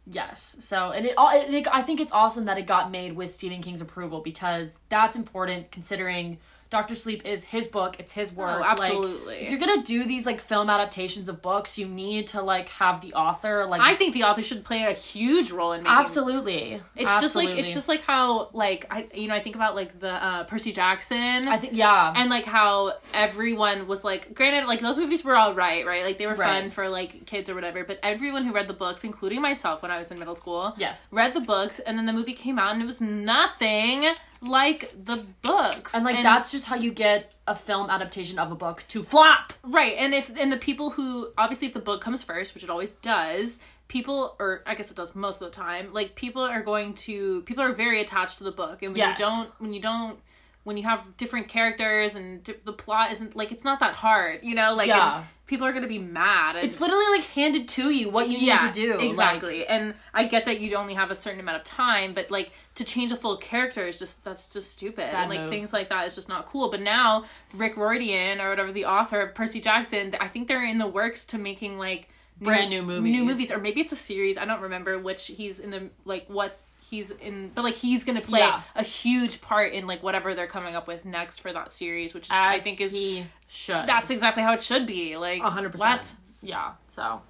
[0.05, 0.57] yes.
[0.59, 3.81] So, and it, all I think it's awesome that it got made with Stephen King's
[3.81, 6.37] approval because that's important considering
[6.73, 7.97] Doctor Sleep is his book.
[7.99, 8.59] It's his work.
[8.59, 9.35] Like, absolutely.
[9.35, 13.01] if you're gonna do these like film adaptations of books, you need to like have
[13.01, 13.79] the author like.
[13.79, 16.81] I think the author should play a huge role in making absolutely.
[16.95, 19.99] It's just like it's just like how like I you know I think about like
[19.99, 21.47] the uh, Percy Jackson.
[21.47, 22.11] I think yeah.
[22.15, 26.17] and like how everyone was like granted like those movies were all right right like
[26.17, 29.41] they were fun for like kids or whatever but everyone who read the books including
[29.41, 31.07] myself when i was in middle school Yes.
[31.11, 34.05] read the books and then the movie came out and it was nothing
[34.43, 38.55] like the books and like that's just how you get a film adaptation of a
[38.55, 39.53] book to flop.
[39.63, 42.69] right and if and the people who obviously if the book comes first which it
[42.69, 46.61] always does people or i guess it does most of the time like people are
[46.61, 49.19] going to people are very attached to the book and when Yes.
[49.19, 50.19] you don't when you don't
[50.63, 54.39] when you have different characters and di- the plot isn't like it's not that hard
[54.43, 55.23] you know like Yeah.
[55.45, 58.71] people are gonna be mad It's literally like handed to you what you need to
[58.71, 58.93] do.
[58.97, 62.31] like- exactly and i get that you only have a certain amount of time but
[62.31, 65.49] like to change a full character is just that's just stupid Bad and like move.
[65.49, 69.19] things like that is just not cool but now rick Riordan or whatever the author
[69.21, 72.09] of percy jackson i think they're in the works to making like
[72.41, 73.11] Brand new movies.
[73.13, 76.25] new movies or maybe it's a series i don't remember which he's in the like
[76.27, 76.57] what
[76.93, 78.61] he's in but like he's gonna play Yeah.
[78.75, 82.25] a huge part in like whatever they're coming up with next for that series which
[82.27, 83.87] is, i think is he should.
[83.87, 85.97] that's exactly how it should be like A hundred what?
[86.01, 86.15] percent.
[86.43, 86.73] Yeah.
[86.89, 87.21] So,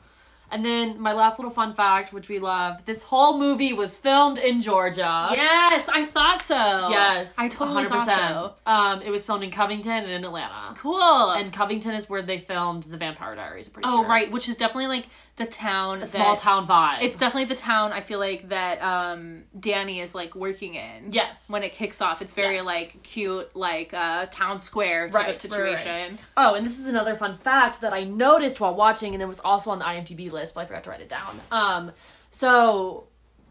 [0.53, 4.37] and then my last little fun fact, which we love: this whole movie was filmed
[4.37, 5.29] in Georgia.
[5.33, 6.55] Yes, I thought so.
[6.89, 8.53] Yes, I totally thought so.
[8.65, 10.73] Um, it was filmed in Covington and in Atlanta.
[10.77, 11.31] Cool.
[11.31, 13.67] And Covington is where they filmed the Vampire Diaries.
[13.67, 14.09] I'm pretty oh, sure.
[14.09, 17.01] right, which is definitely like the town, small town vibe.
[17.01, 21.11] It's definitely the town I feel like that um Danny is like working in.
[21.11, 21.49] Yes.
[21.49, 22.65] When it kicks off, it's very Yes.
[22.65, 25.77] like cute, like uh town square type Right, of right, right.
[25.79, 26.17] situation.
[26.37, 29.39] Oh, and this is another fun fact that I noticed while watching, and it was
[29.39, 31.39] also on the IMDb list, but I forgot to write it down.
[31.51, 31.91] Um,
[32.31, 33.05] so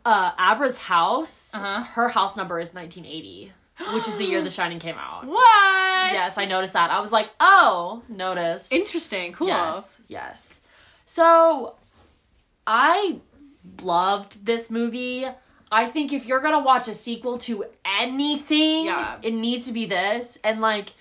[0.05, 1.85] uh, Abra's house, Uh-huh.
[1.95, 3.53] her house number is 1980,
[3.95, 5.27] which is the year The Shining came out.
[5.27, 6.13] What?
[6.13, 6.91] Yes, I noticed that.
[6.91, 8.73] I was like, oh, noticed.
[8.73, 9.33] Interesting.
[9.33, 9.49] Cool.
[9.49, 10.61] Yes, yes.
[11.07, 11.77] So,
[12.67, 13.21] I
[13.83, 15.27] loved this movie.
[15.71, 19.17] I think if you're gonna watch a sequel to anything, Yeah.
[19.23, 20.37] it needs to be this.
[20.45, 20.93] And like,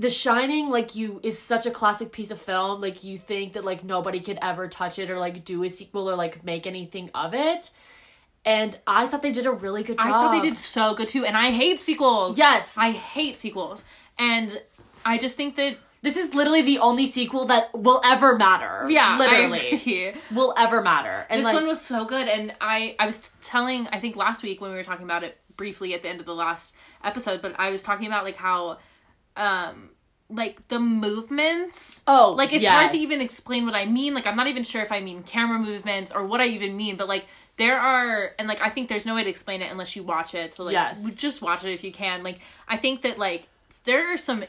[0.00, 2.80] The Shining, like you, is such a classic piece of film.
[2.80, 6.08] Like you think that like nobody could ever touch it or like do a sequel
[6.08, 7.70] or like make anything of it.
[8.42, 10.06] And I thought they did a really good job.
[10.06, 12.38] I thought they did so good too, and I hate sequels.
[12.38, 12.78] Yes.
[12.78, 13.84] I hate sequels,
[14.18, 14.62] and
[15.04, 18.86] I just think that This is literally the only sequel that will ever matter.
[18.88, 21.26] yeah, literally will ever matter.
[21.28, 24.42] And this like, one was so good and i i was telling i think last
[24.42, 26.74] week when we were talking about it briefly at the end of the last
[27.04, 28.78] episode but i was talking about like how
[29.36, 29.90] um
[30.28, 34.36] like the movements Oh, like it's hard to even explain what i mean like i'm
[34.36, 37.26] not even sure if i mean camera movements or what i even mean but like
[37.56, 40.34] there are and like i think there's no way to explain it unless you watch
[40.34, 41.16] it so like Yes.
[41.16, 43.48] just watch it if you can like i think that like
[43.84, 44.44] there are some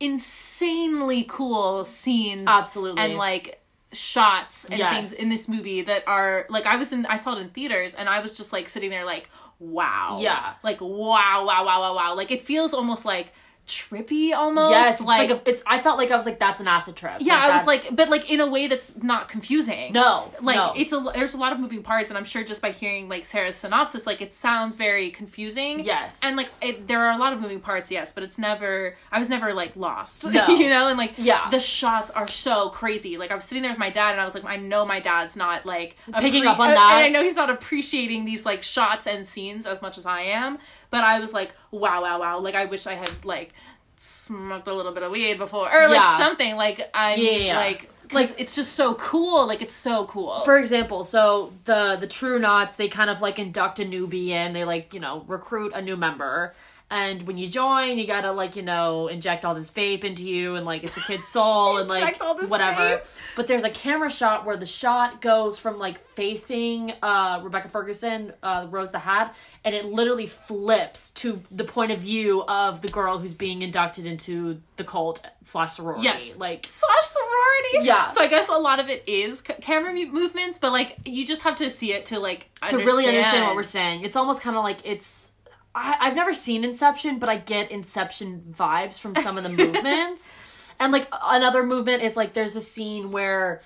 [0.00, 3.02] insanely cool scenes Absolutely.
[3.02, 3.60] and like
[3.92, 4.92] shots and Yes.
[5.10, 7.94] things in this movie that are like I was in I saw it in theaters
[7.94, 9.28] and I was just like sitting there like
[9.60, 10.54] wow Yeah.
[10.62, 13.32] like wow wow wow wow wow like it feels almost like
[13.66, 15.62] trippy almost yes, it's like, like, a, it's.
[15.66, 17.14] I felt like I was like, that's an acid trip.
[17.20, 20.72] yeah I was like but like in a way that's not confusing no, like no.
[20.76, 23.24] it's a there's a lot of moving parts and I'm sure just by hearing like
[23.24, 26.20] Sarah's synopsis like it sounds very confusing Yes.
[26.22, 29.18] and like it, there are a lot of moving parts yes but it's never I
[29.18, 30.46] was never like lost No.
[30.48, 31.48] you know and like Yeah.
[31.50, 34.24] the shots are so crazy like I was sitting there with my dad and I
[34.24, 36.96] was like I know my dad's not like Picking appre- up on that.
[36.96, 40.20] and I know he's not appreciating these like shots and scenes as much as I
[40.20, 40.58] am
[40.94, 42.38] but I was like wow wow wow.
[42.38, 43.52] Like I wish I had like
[43.96, 45.66] smoked a little bit of weed before.
[45.72, 46.18] Or like Yeah.
[46.18, 46.56] something.
[46.56, 49.46] Like I Yeah, yeah, like like it's just so cool.
[49.46, 50.40] Like it's so cool.
[50.44, 54.52] for example, so the the True Knots, they kind of like induct a newbie in.
[54.52, 56.54] They like you know recruit a new member,
[56.90, 60.54] and when you join, you gotta like you know inject all this vape into you,
[60.54, 62.80] and like it's a kid's soul, and like whatever.
[62.80, 63.06] vape?
[63.36, 68.32] But there's a camera shot where the shot goes from like facing uh, Rebecca Ferguson,
[68.42, 72.88] uh, Rose the Hat, and it literally flips to the point of view of the
[72.88, 76.04] girl who's being inducted into the cult slash sorority.
[76.04, 76.36] Yes.
[76.38, 77.86] like slash sorority.
[77.88, 78.08] Yeah.
[78.08, 81.42] So I guess a lot of it is c- camera movements, but like you just
[81.42, 84.02] have to see it to like to really understand what we're saying.
[84.04, 85.32] It's almost kind of like it's.
[85.74, 90.36] I, I've never seen Inception, but I get Inception vibes from some of the movements.
[90.78, 93.62] And like another movement is like there's a scene where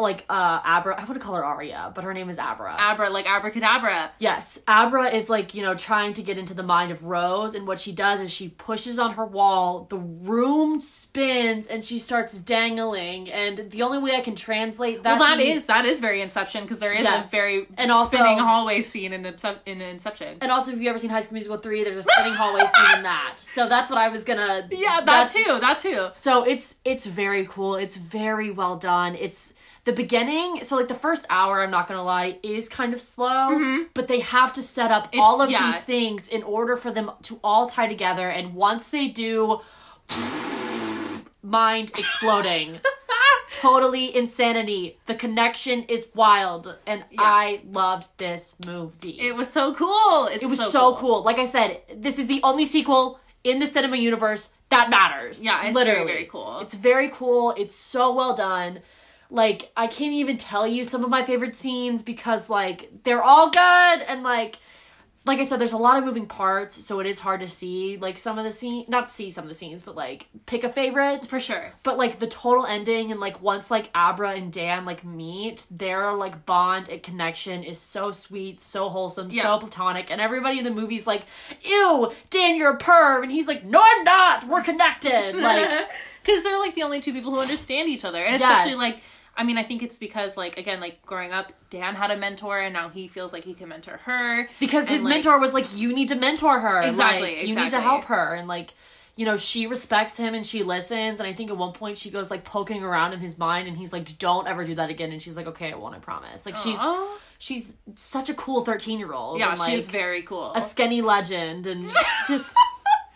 [0.00, 0.94] like uh Abra.
[0.94, 2.76] I want to call her Arya, but her name is Abra.
[2.78, 4.12] Abra, like abracadabra.
[4.20, 7.66] Yes, Abra is like, you know, trying to get into the mind of Rose, and
[7.66, 12.38] what she does is she pushes on her wall, the room spins, and she starts
[12.40, 13.28] dangling.
[13.28, 16.62] And the only way I can translate that Well, that is that is very Inception
[16.62, 17.26] because there is Yes.
[17.26, 20.38] a very And also- spinning hallway scene in Incep- in Inception.
[20.40, 22.98] And also, if you've ever seen High School Musical 3, there's a spinning hallway scene
[22.98, 23.32] in that.
[23.36, 24.68] So that's what I was gonna.
[24.70, 25.58] yeah, that too.
[25.60, 26.08] That too.
[26.12, 27.74] So it's it's very cool.
[27.74, 29.16] It's very well done.
[29.16, 29.52] It's
[29.88, 30.62] the beginning.
[30.62, 33.50] So like the first hour, I'm not gonna lie, is kind of slow.
[33.50, 33.84] Mm-hmm.
[33.94, 35.66] But they have to set up all of yeah.
[35.66, 38.28] these things in order for them to all tie together.
[38.28, 39.60] And once they do,
[41.42, 42.80] mind exploding.
[43.52, 44.98] totally insanity.
[45.06, 49.18] The connection is wild, and I loved this movie.
[49.18, 50.26] It was so cool.
[50.26, 51.22] It's It was so, cool.
[51.22, 55.42] Like I said, this is the only sequel in the cinema universe that matters.
[55.42, 56.60] Yeah, it's very, very cool.
[56.60, 57.54] It's very cool.
[57.56, 58.80] It's so well done.
[59.30, 63.50] Like I can't even tell you some of my favorite scenes because like they're all
[63.50, 64.58] good and like
[65.26, 67.98] like I said, there's a lot of moving parts, so it is hard to see
[67.98, 70.70] like some of the scene, not see some of the scenes, but like pick a
[70.70, 71.26] favorite.
[71.26, 71.74] for sure.
[71.82, 76.14] But like the total ending and like once like Abra and Dan like meet, their
[76.14, 79.42] like bond and connection is so sweet, so wholesome, Yeah.
[79.42, 81.24] so platonic, and everybody in the movie's like,
[81.62, 84.48] "Ew, Dan, you're a perv," and he's like, "No, I'm not.
[84.48, 85.90] We're connected." Like,
[86.24, 88.60] because they're like the only two people who understand each other, and Yes.
[88.60, 89.02] especially like.
[89.38, 92.58] I mean, I think it's because, like, again, like growing up, Dan had a mentor,
[92.60, 95.54] and now he feels like he can mentor her because And, his like, mentor was
[95.54, 96.82] like, "You need to mentor her.
[96.82, 98.74] Exactly, Like, you need to help her." And like,
[99.14, 101.20] you know, she respects him and she listens.
[101.20, 103.76] And I think at one point she goes like poking around in his mind, and
[103.76, 105.94] he's like, "Don't ever do that again." And she's like, "Okay, I won't.
[105.94, 107.18] I promise." Like she's Aw.
[107.38, 110.52] she's such a cool 13 year old yeah, and, like, she's very cool.
[110.54, 111.84] a skinny legend and
[112.28, 112.56] just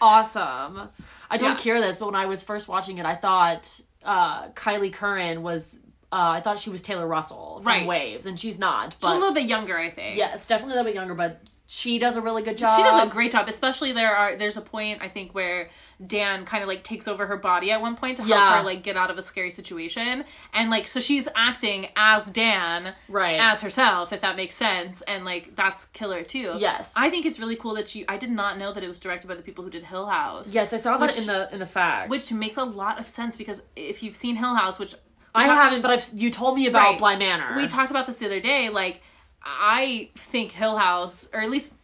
[0.01, 0.89] awesome
[1.31, 1.57] i don't Yeah.
[1.57, 5.79] cure this but when i was first watching it i thought uh Kyliegh Curran was
[6.13, 7.87] uh i thought she was taylor russell from Right.
[7.87, 10.17] waves and she's not She's a little bit younger, I think.
[10.17, 13.03] yes definitely a little bit younger but she does a really good job She does
[13.03, 15.71] a great job, especially there are there's a point I think where
[16.05, 18.59] Dan kind of like takes over her body at one point to help Yeah.
[18.59, 22.93] her like get out of a scary situation, and like so she's acting as Dan,
[23.09, 23.41] Right.
[23.41, 26.57] as herself, if that makes sense, and like that's killer too.
[26.59, 26.93] Yes.
[26.95, 28.07] I think it's really cool that she.
[28.07, 30.53] I did not know that it was directed by the people who did Hill House.
[30.53, 33.09] yes i saw that Which- in the in the facts which makes a lot of
[33.09, 34.95] sense because if you've seen Hill House, which
[35.35, 36.99] i talk- haven't but i've you told me about Right.
[36.99, 38.69] bly manor we talked about this the other day.
[38.69, 39.03] Like,
[39.45, 41.75] I think Hill House, or at least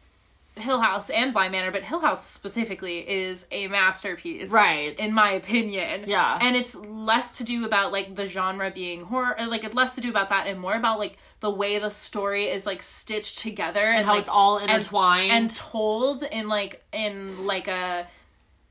[0.56, 4.98] Hill House and Bly Manor, but Hill House specifically is a masterpiece, Right.
[4.98, 6.36] In my opinion, Yeah.
[6.40, 9.94] And it's less to do about like the genre being horror, or, like it's less
[9.96, 13.38] to do about that, and more about like the way the story is like stitched
[13.38, 15.30] together and, how like, it's all and- intertwined.
[15.32, 18.06] and told in like in like a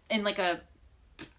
[0.10, 0.60] in like a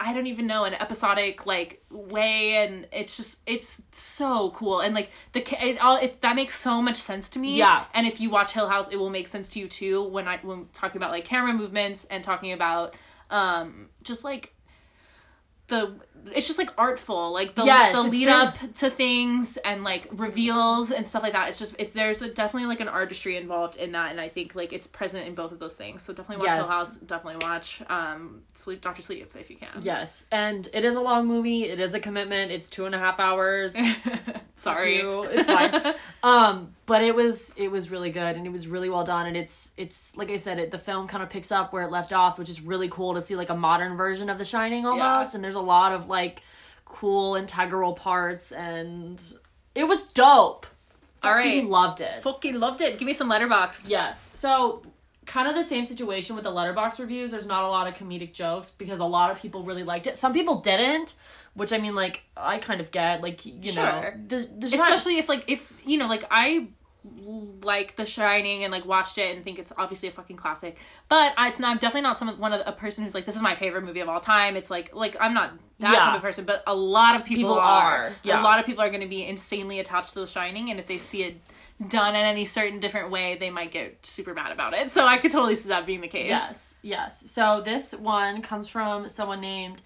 [0.00, 4.94] I don't even know an episodic like way, and it's just it's so cool, and
[4.94, 7.56] like the it all it that makes so much sense to me.
[7.56, 7.84] Yeah.
[7.94, 10.02] and if you watch Hill House, it will make sense to you too.
[10.02, 12.94] When I when talking about like camera movements and talking about
[13.30, 14.52] um just like
[15.68, 15.94] the
[16.34, 20.90] it's just like artful like the, Yes, the lead up to things and like reveals
[20.90, 23.92] and stuff like that it's just it's there's a, definitely like an artistry involved in
[23.92, 26.54] that and i think like it's present in both of those things so definitely watch
[26.54, 26.66] Yes.
[26.66, 30.94] hill house definitely watch um sleep dr sleep if you can yes and it is
[30.94, 33.76] a long movie it is a commitment it's two and a half hours
[34.56, 34.98] sorry.
[35.00, 35.94] It's fine.
[36.22, 39.36] um, but it was it was really good and it was really well done and
[39.36, 42.12] it's it's like I said, it the film kind of picks up where it left
[42.12, 45.34] off, which is really cool to see like a modern version of The Shining almost.
[45.34, 46.42] And there's a lot of like
[46.84, 49.22] cool integral parts and
[49.74, 50.66] it was dope.
[51.22, 51.70] All Fucking right.
[51.70, 52.22] loved it.
[52.22, 53.88] fucking loved it give me some Letterboxd.
[53.88, 54.30] Yes.
[54.34, 54.82] So
[55.26, 57.30] kind of the same situation with the Letterboxd reviews.
[57.30, 60.16] There's not a lot of comedic jokes because a lot of people really liked it.
[60.16, 61.14] Some people didn't,
[61.54, 65.28] which I mean like I kind of get like you know the, the especially if
[65.28, 66.68] like if you know like i
[67.62, 70.76] like the shining and like watched it and think it's obviously a fucking classic
[71.08, 73.26] but I, it's not i'm definitely not some one of the, a person who's like
[73.26, 76.00] this is my favorite movie of all time it's like like i'm not that Yeah.
[76.00, 78.40] type of person but a lot of people, People are, are, yeah.
[78.40, 80.86] a lot of people are going to be insanely attached to the shining and if
[80.86, 81.36] they see it
[81.88, 85.16] done in any certain different way they might get super mad about it so i
[85.16, 87.30] could totally see that being the case Yes, yes.
[87.30, 89.80] So this one comes from someone named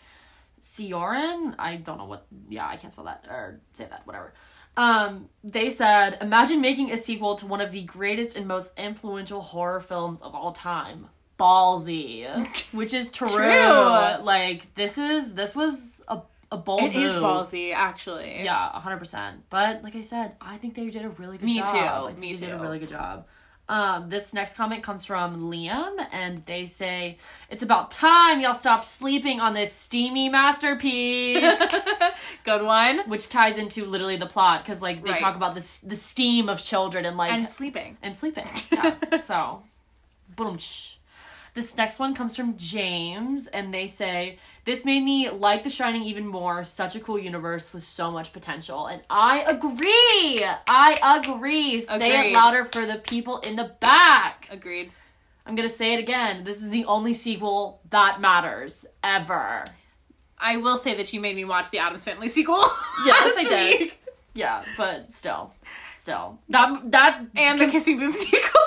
[0.61, 1.55] Sioran.
[1.59, 2.25] I don't know what.
[2.49, 4.07] Yeah, I can't spell that or say that.
[4.07, 4.33] Whatever.
[4.77, 9.41] Um, they said, imagine making a sequel to one of the greatest and most influential
[9.41, 11.09] horror films of all time.
[11.39, 12.27] Ballsy,
[12.73, 13.27] which is true.
[13.27, 14.23] True.
[14.23, 16.21] Like this is this was a
[16.53, 17.25] a bold it is move.
[17.25, 19.45] ballsy actually Yeah, hundred percent.
[19.51, 21.55] But like I said, I think they did a really good job.
[21.55, 21.73] Me job.
[21.73, 23.27] too, I think me they did a really good job.
[23.73, 27.17] Um, this next comment comes from Liam, and they say,
[27.49, 31.63] It's about time y'all stopped sleeping on this steamy masterpiece.
[32.45, 32.99] Good one.
[33.09, 35.19] Which ties into literally the plot, because, like, they Right.
[35.21, 37.97] talk about this the steam of children and, like, And sleeping.
[38.03, 38.47] and sleeping.
[38.73, 39.21] Yeah.
[39.21, 39.63] so,
[40.37, 40.59] boom.
[41.55, 46.03] This next one comes from James, and they say, This made me like The Shining
[46.03, 46.65] even more.
[46.65, 48.87] Such a cool universe with so much potential.
[48.87, 50.43] And I agree.
[50.67, 51.81] I agree.
[51.81, 54.49] Say it louder for the people in the back.
[54.51, 54.93] Agreed.
[55.45, 56.45] I'm going to say it again.
[56.45, 59.65] This is the only sequel that matters ever.
[60.39, 62.65] I will say that you made me watch the Addams Family sequel.
[63.05, 63.81] Yes, I did.
[63.81, 63.99] week.
[64.35, 65.53] Yeah, but still.
[65.97, 66.39] Still.
[66.49, 68.61] That, that, And the Kissing Booth sequel.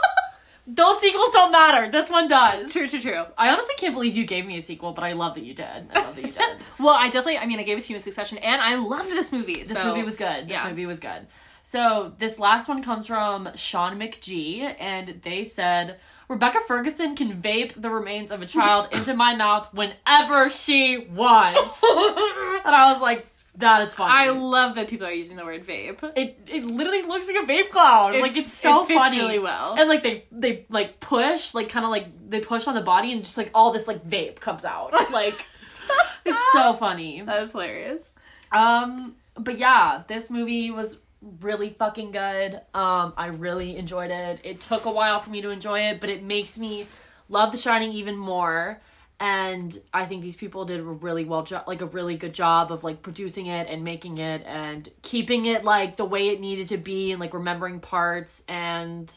[0.67, 1.91] Those sequels don't matter.
[1.91, 2.73] This one does.
[2.73, 3.23] true, true, true.
[3.37, 5.87] I honestly can't believe you gave me a sequel, but I love that you did.
[5.93, 6.43] I love that you did.
[6.77, 9.09] Well, I definitely, I mean, I gave it to you in succession, and I loved
[9.09, 9.63] this movie.
[9.63, 10.47] This movie was good.
[10.47, 10.67] This yeah.
[10.67, 11.27] movie was good.
[11.63, 17.81] So this last one comes from Sean McGee, and they said Rebecca Ferguson can vape
[17.81, 23.25] the remains of a child into my mouth whenever she wants, and I was like,
[23.57, 24.11] that is funny.
[24.13, 26.03] I love that people are using the word vape.
[26.15, 28.15] it it literally looks like a vape cloud.
[28.15, 29.19] It- like it's so it fits funny.
[29.19, 29.75] really well.
[29.77, 33.11] And like they they like push, like kind of like they push on the body,
[33.11, 34.93] and just like all this like vape comes out.
[35.11, 35.45] Like
[36.25, 37.21] it's so funny.
[37.21, 38.13] That is hilarious.
[38.51, 40.99] Um, but yeah, this movie was
[41.41, 42.55] really fucking good.
[42.73, 44.39] Um, I really enjoyed it.
[44.43, 46.87] It took a while for me to enjoy it, but it makes me
[47.29, 48.79] love The Shining even more.
[49.19, 52.71] And I think these people did a really well job, like a really good job
[52.71, 56.67] of like producing it and making it and keeping it like the way it needed
[56.69, 59.15] to be and like remembering parts and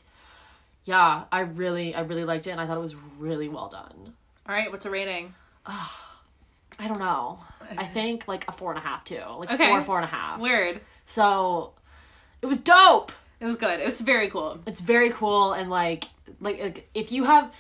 [0.85, 4.15] yeah, I really I really liked it and I thought it was really well done.
[4.49, 5.35] All right, what's a rating?
[5.67, 7.41] I don't know.
[7.77, 9.67] I think like a four and a half too, like Okay.
[9.69, 10.39] four four and a half.
[10.41, 10.81] Weird.
[11.07, 11.73] So
[12.41, 13.11] it was dope.
[13.41, 13.81] It was good.
[13.81, 14.61] It's very cool.
[14.65, 16.05] It's very cool and like
[16.41, 17.53] like, like if you have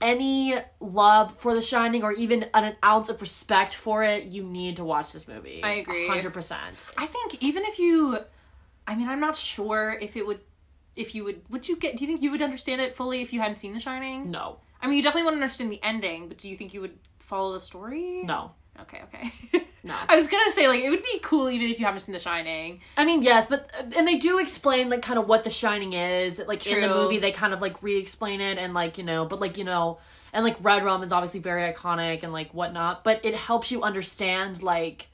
[0.00, 4.76] any love for The Shining or even an ounce of respect for it, you need
[4.76, 5.62] to watch this movie.
[5.62, 6.06] I agree.
[6.06, 6.84] Hundred percent.
[6.96, 8.18] I think even if you,
[8.86, 10.40] I mean, I'm not sure if it would,
[10.96, 11.96] if you would, would you get?
[11.96, 14.30] Do you think you would understand it fully if you hadn't seen The Shining?
[14.30, 14.58] No.
[14.80, 17.52] I mean, you definitely wouldn't understand the ending, but do you think you would follow
[17.52, 18.22] the story?
[18.22, 18.52] No.
[18.82, 19.32] Okay, okay.
[19.84, 19.94] No.
[20.08, 22.18] I was gonna say like it would be cool even if you haven't seen The
[22.18, 22.80] Shining.
[22.96, 26.40] I mean, yes, but and they do explain like kind of what The Shining is.
[26.46, 29.40] Like in the movie, they kind of like re-explain it and like you know, but
[29.40, 29.98] like you know,
[30.32, 33.04] and like Red Rum is obviously very iconic and like whatnot.
[33.04, 35.08] But it helps you understand like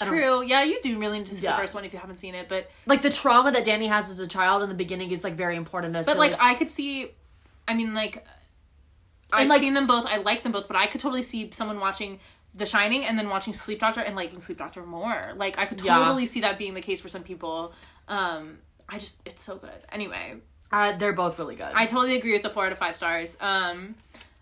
[0.00, 0.44] True.
[0.44, 1.52] Yeah, you do really need to see Yeah.
[1.56, 4.10] the first one if you haven't seen it, but like the trauma that Danny has
[4.10, 5.94] as a child in the beginning is like very important.
[5.94, 6.16] As well.
[6.16, 7.08] but to, like I could see.
[7.68, 8.26] I mean, like
[9.32, 10.04] I've like- seen them both.
[10.06, 12.18] I like them both, but I could totally see someone watching.
[12.56, 15.32] The Shining and then watching Sleep Doctor and liking Sleep Doctor more.
[15.36, 15.98] Like I could Yeah.
[15.98, 17.72] totally see that being the case for some people.
[18.08, 19.70] Um I just it's so good.
[19.90, 20.34] Anyway,
[20.70, 21.70] uh, they're both really good.
[21.74, 23.36] I totally agree with the four out of five stars.
[23.40, 23.94] Um,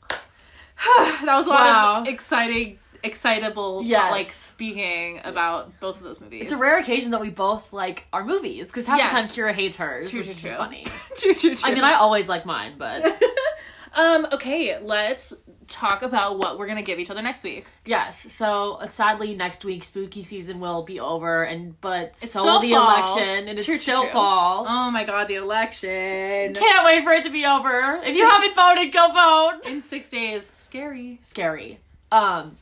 [0.10, 2.00] that was a lot Wow.
[2.02, 4.10] of exciting, excitable, Yes.
[4.10, 6.42] like speaking about both of those movies.
[6.42, 9.12] it's a rare occasion that we both like our movies because half Yes.
[9.12, 10.56] the time Kyra hates hers, True, which true, is true.
[10.56, 10.84] funny.
[11.18, 11.70] true, true, true.
[11.70, 13.04] I mean, I always like mine, but
[13.94, 14.26] um.
[14.32, 15.34] Okay, let's
[15.72, 17.64] talk about what we're gonna give each other next week.
[17.84, 18.30] yes.
[18.32, 22.72] So uh, sadly, next week spooky season will be over, and but so still the
[22.72, 22.90] fall.
[22.96, 24.10] election, and it's True, true, still true.
[24.10, 24.66] fall.
[24.68, 27.98] Oh my god, the election Can't wait for it to be over.
[28.02, 29.66] If you haven't voted, go vote.
[29.70, 30.46] in six days.
[30.46, 31.18] Scary.
[31.22, 31.80] Scary.
[32.10, 32.56] Um,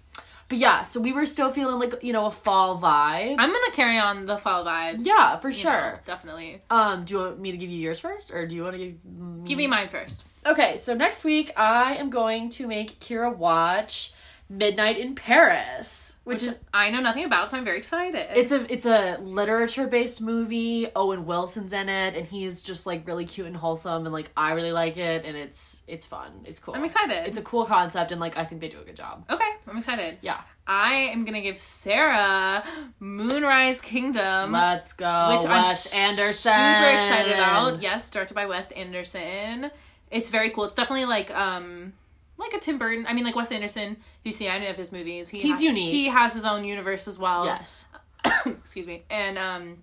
[0.49, 3.37] but yeah, so we were still feeling like you know a fall vibe.
[3.39, 5.07] I'm gonna carry on the fall vibes.
[5.07, 5.73] yeah, for sure.
[5.73, 6.61] know, definitely.
[6.71, 8.79] Um, do you want me to give you yours first, or do you want to
[8.79, 9.45] give me?
[9.45, 10.25] Give me mine first.
[10.47, 14.13] Okay, so next week I am going to make Kyra watch
[14.53, 18.27] Midnight in Paris, which, Which is I know nothing about, so I'm very excited.
[18.37, 20.89] it's a it's a literature based movie.
[20.97, 24.55] Owen Wilson's in it, and he's just like really cute and wholesome, and like I
[24.55, 26.33] really like it, and it's it's fun.
[26.47, 26.75] It's cool.
[26.75, 27.29] I'm excited.
[27.29, 29.25] It's a cool concept, and like I think they do a good job.
[29.31, 29.45] okay.
[29.69, 30.19] I'm excited.
[30.21, 32.65] Yeah, I am gonna give Sarah
[32.99, 35.29] Moonrise Kingdom, let's go.
[35.31, 36.25] which I'm Anderson.
[36.33, 37.81] super excited about.
[37.81, 39.71] Yes, directed by Wes Anderson.
[40.11, 40.65] It's very cool.
[40.65, 41.93] It's definitely like um
[42.37, 43.07] like a Tim Burton.
[43.07, 43.93] I mean, like Wes Anderson.
[43.93, 45.93] If you see any of his movies, he He's unique.
[45.93, 47.45] He has his own universe as well.
[47.45, 47.87] Yes.
[48.47, 49.79] excuse me and um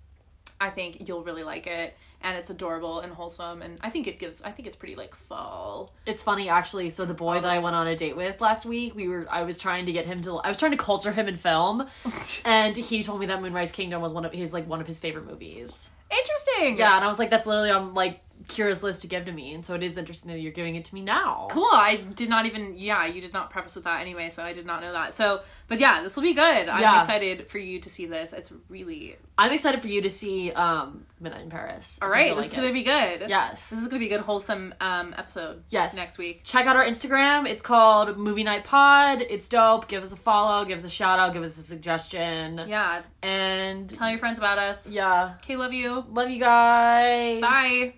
[0.62, 4.20] i think you'll really like it and it's adorable and wholesome and i think it
[4.20, 6.90] gives i think it's pretty like fall It's funny actually.
[6.90, 9.44] So the boy that I went on a date with last week, we were I
[9.44, 11.86] was trying to get him to I was trying to culture him in film,
[12.46, 15.00] and he told me that Moonrise Kingdom was one of his like one of his
[15.00, 15.90] favorite movies.
[16.10, 19.32] interesting Yeah, and I was like, that's literally on like Kyra's list to give to
[19.32, 21.48] me, and so it is interesting that you're giving it to me now.
[21.52, 21.64] Cool.
[21.72, 22.74] I did not even.
[22.76, 25.14] Yeah, you did not preface with that anyway, so I did not know that.
[25.14, 26.70] So, but yeah, this will be good.
[26.70, 27.00] I'm Yeah.
[27.00, 28.34] excited for you to see this.
[28.34, 32.00] It's really I'm excited for you to see um Midnight in Paris.
[32.02, 32.36] all right.
[32.36, 33.26] This is gonna be good.
[33.28, 33.70] Yes.
[33.70, 35.64] This is gonna be a good wholesome um episode.
[35.70, 35.96] Yes.
[35.96, 36.42] Next week.
[36.44, 37.48] check out our Instagram.
[37.48, 39.22] It's called Movie Night Pod.
[39.22, 39.88] It's dope.
[39.88, 40.64] Give us a follow.
[40.66, 41.34] Give us a shout out.
[41.34, 42.62] Give us a suggestion.
[42.68, 43.02] Yeah.
[43.22, 44.90] And Tell your friends about us.
[44.90, 45.56] yeah, Okay.
[45.56, 46.06] Love you.
[46.12, 47.42] love you guys.
[47.42, 47.94] Bye.